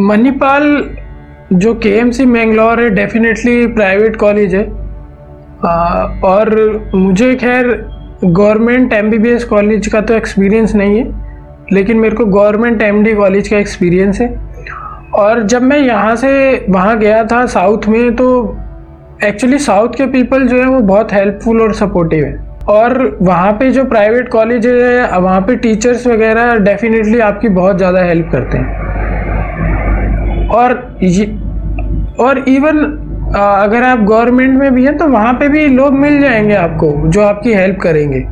[0.00, 0.64] मणिपाल
[1.52, 4.64] जो के एम सी मैंगलोर है डेफिनेटली प्राइवेट कॉलेज है।
[5.64, 7.66] आ, और मुझे खैर
[8.24, 11.04] government M B B S college का तो एक्सपीरियंस नहीं है
[11.72, 14.28] लेकिन मेरे को गवर्नमेंट एम डी कॉलेज का एक्सपीरियंस है।
[15.14, 18.56] और जब मैं यहाँ से वहाँ गया था साउथ में तो
[19.24, 23.70] एक्चुअली साउथ के पीपल जो है वो बहुत हेल्पफुल और सपोर्टिव है। और वहाँ पे
[23.70, 28.86] जो प्राइवेट कॉलेज है वहाँ पे टीचर्स वगैरह डेफिनेटली आपकी बहुत ज़्यादा हेल्प करते हैं।
[30.50, 31.24] और ये,
[32.20, 32.78] और इवन
[33.36, 37.22] अगर आप गवर्नमेंट में भी हैं तो वहाँ पे भी लोग मिल जाएँगे आपको, जो
[37.22, 38.24] आपकी हेल्प करेंगे।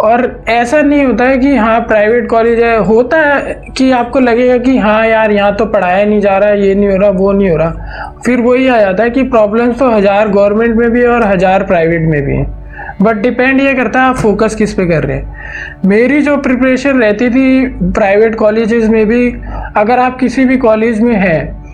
[0.00, 4.56] और ऐसा नहीं होता है कि हाँ प्राइवेट कॉलेज है, होता है कि आपको लगेगा
[4.58, 7.50] कि हाँ यार, यहाँ तो पढ़ाया नहीं जा रहा, ये नहीं हो रहा, वो नहीं
[7.50, 11.08] हो रहा। फिर वही आ जाता है कि प्रॉब्लम्स तो हज़ार गवर्नमेंट में भी है
[11.08, 12.65] और हज़ार प्राइवेट में भी हैं।
[13.02, 17.00] बट डिपेंड ये करता है आप फोकस किस पे कर रहे हैं। मेरी जो प्रिपरेशन
[17.00, 19.28] रहती थी प्राइवेट कॉलेजेस में भी
[19.76, 21.64] अगर आप किसी भी कॉलेज में हैं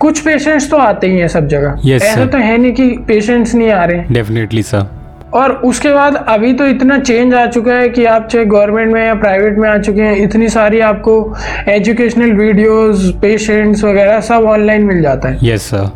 [0.00, 3.54] कुछ पेशेंट्स तो आते ही हैं सब जगह। Yes, ऐसा तो है नहीं कि पेशेंट्स
[3.54, 4.86] नहीं आ रहे। डेफिनेटली सर
[5.34, 9.04] और उसके बाद अभी तो इतना चेंज आ चुका है कि आप चाहे गवर्नमेंट में
[9.06, 11.34] या प्राइवेट में आ चुके हैं इतनी सारी आपको
[11.68, 15.90] एजुकेशनल वीडियोस पेशेंट्स वगैरह सब ऑनलाइन मिल जाता है। यस सर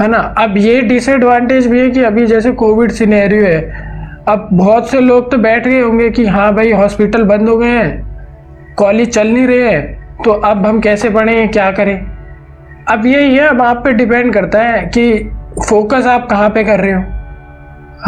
[0.00, 0.18] है ना?
[0.38, 3.87] अब ये डिसएडवांटेज भी है कि अभी जैसे कोविड सिनेरियो है
[4.28, 7.68] अब बहुत से लोग तो बैठ गए होंगे कि हाँ भाई हॉस्पिटल बंद हो गए
[7.68, 8.08] हैं।
[8.78, 12.06] कॉलेज चल नहीं रहे हैं। तो अब हम कैसे पढ़ें, क्या करें?
[12.88, 15.30] अब यही है, अब आप पे डिपेंड करता है कि
[15.68, 17.00] फोकस आप कहाँ पे कर रहे हो।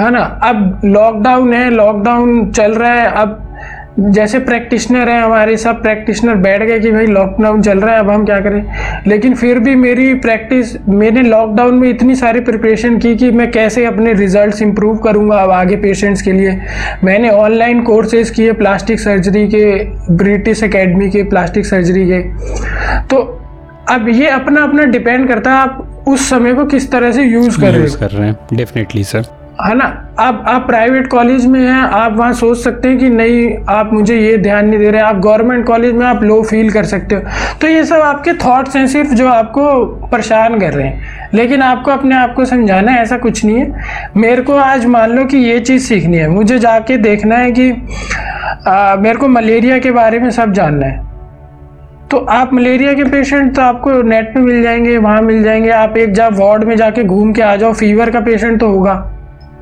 [0.02, 0.40] है ना?
[0.42, 3.49] अब लॉकडाउन है लॉकडाउन चल रहा है, अब
[3.98, 8.10] जैसे प्रैक्टिशनर हैं हमारे सब प्रैक्टिशनर बैठ गए कि भाई लॉकडाउन चल रहा है अब
[8.10, 8.64] हम क्या करें?
[9.06, 13.84] लेकिन फिर भी मेरी प्रैक्टिस मैंने लॉकडाउन में इतनी सारी प्रिपरेशन की कि मैं कैसे
[13.84, 16.60] अपने रिजल्ट्स इंप्रूव करूँगा अब आगे पेशेंट्स के लिए।
[17.04, 19.84] मैंने ऑनलाइन कोर्सेज किए प्लास्टिक सर्जरी के
[20.14, 22.22] ब्रिटिश अकेडमी के प्लास्टिक सर्जरी के।
[23.06, 23.16] तो
[23.88, 27.60] अब ये अपना अपना डिपेंड करता है आप उस समय को किस तरह से यूज़
[27.60, 29.84] कर रहे कर रहे हैं डेफिनेटली सर है ना?
[30.18, 34.16] आप आप प्राइवेट कॉलेज में हैं आप वहाँ सोच सकते हैं कि नहीं आप मुझे
[34.16, 37.22] ये ध्यान नहीं दे रहे आप गवर्नमेंट कॉलेज में आप लो फील कर सकते हो।
[37.60, 41.90] तो ये सब आपके थॉट्स हैं सिर्फ़ जो आपको परेशान कर रहे हैं। लेकिन आपको
[41.90, 43.84] अपने आप को समझाना है ऐसा कुछ नहीं है।
[44.16, 47.70] मेरे को आज मान लो कि ये चीज़ सीखनी है। मुझे जाके देखना है कि
[48.66, 50.98] आ, मेरे को मलेरिया के बारे में सब जानना है।
[52.10, 55.96] तो आप मलेरिया के पेशेंट तो आपको नेट पे मिल जाएँगे वहाँ मिल जाएँगे। आप
[55.96, 58.94] एक जा वार्ड में जाके घूम के आ जाओ फीवर का पेशेंट तो होगा।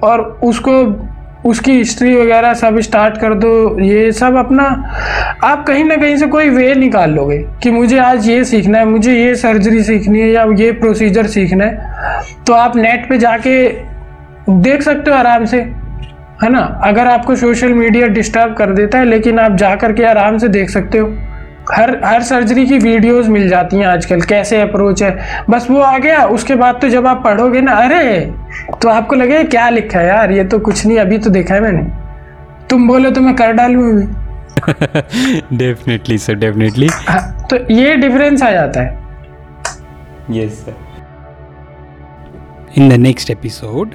[0.03, 0.73] और उसको,
[1.45, 4.65] उसकी हिस्ट्री वगैरह सब स्टार्ट कर दो, ये सब अपना,
[5.45, 8.85] आप कहीं ना कहीं से कोई वे निकाल लोगे कि मुझे आज ये सीखना है,
[8.85, 13.69] मुझे ये सर्जरी सीखनी है या ये प्रोसीजर सीखना है तो आप नेट पे जाके
[14.51, 15.59] देख सकते हो आराम से,
[16.43, 16.61] है ना?
[16.85, 20.49] अगर आपको सोशल मीडिया डिस्टर्ब कर देता है, लेकिन आप जा कर के आराम से
[20.49, 21.09] देख सकते हो।
[21.71, 25.97] हर हर सर्जरी की वीडियोस मिल जाती हैं आजकल कैसे अप्रोच है। बस वो आ
[25.99, 28.21] गया उसके बाद तो जब आप पढ़ोगे ना अरे
[28.83, 31.61] तो आपको लगे क्या लिखा है यार ये तो कुछ नहीं अभी तो देखा है
[31.61, 31.83] मैंने।
[32.71, 36.89] तुम बोलो तो मैं कर डालू अभी। डेफिनेटली सर डेफिनेटली
[37.51, 38.99] तो ये डिफरेंस आ जाता है।
[40.33, 40.75] Yes sir
[42.77, 43.95] in the next episode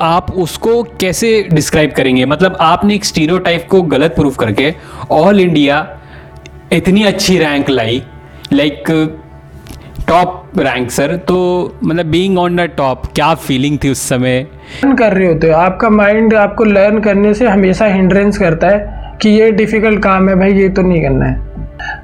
[0.00, 2.24] आप उसको कैसे डिस्क्राइब करेंगे?
[2.24, 4.74] मतलब आपने एक स्टीरियोटाइप को गलत प्रूफ करके
[5.10, 5.86] ऑल इंडिया
[6.72, 8.02] इतनी अच्छी रैंक लाई
[8.52, 8.90] लाइक
[10.08, 11.36] टॉप रैंक सर तो
[11.84, 14.46] मतलब बीइंग ऑन द टॉप क्या फीलिंग थी उस समय?
[14.84, 19.30] कर रहे होते हो। आपका माइंड आपको लर्न करने से हमेशा हिंड्रेंस करता है कि
[19.30, 21.51] ये डिफ़िकल्ट काम है भाई, ये तो नहीं करना है।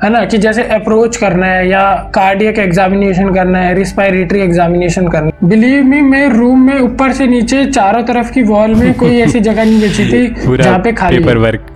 [0.03, 5.26] है ना कि जैसे अप्रोच करना है या कार्डियक एग्जामिनेशन करना है रिस्पायरेटरी एग्जामिनेशन करना
[5.26, 9.20] है। बिलीव मी मैं रूम में ऊपर से नीचे चारों तरफ़ की वॉल में कोई
[9.20, 11.66] ऐसी जगह नहीं बची थी जहाँ पे खाली पेपर वर्क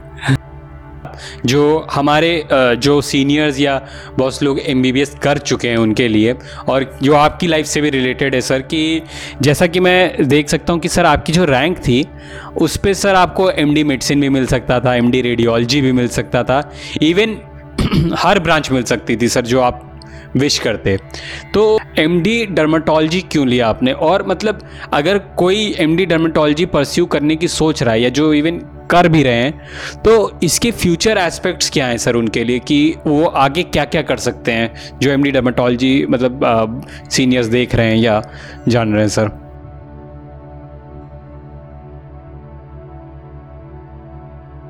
[1.47, 3.81] जो हमारे जो सीनियर्स या
[4.19, 6.35] बहुत लोग एमबीबीएस कर चुके हैं उनके लिए
[6.69, 9.03] और जो आपकी लाइफ से भी रिलेटेड है सर कि
[9.43, 12.05] जैसा कि मैं देख सकता हूँ कि सर आपकी जो रैंक थी
[12.57, 16.43] उस पर सर आपको एम मेडिसिन भी मिल सकता था एमडी रेडियोलॉजी भी मिल सकता
[16.43, 16.73] था।
[17.03, 17.37] इवन
[18.19, 19.89] हर ब्रांच मिल सकती थी, सर, जो आप
[20.37, 20.97] विश करते।
[21.55, 23.93] तो एम डी डर्माटोलॉजी क्यों लिया आपने?
[23.93, 24.61] और मतलब
[24.93, 28.61] अगर कोई एम डी डर्माटोलॉजी परस्यू करने की सोच रहा है, या जो इवन
[28.91, 32.59] कर भी रहे हैं तो इसके फ्यूचर एस्पेक्ट्स क्या हैं, सर, उनके लिए?
[32.59, 37.75] कि वो आगे क्या क्या कर सकते हैं, जो एम डी डर्माटोलॉजी मतलब सीनियर्स देख
[37.75, 38.23] रहे हैं या
[38.69, 39.31] जान रहे हैं, सर?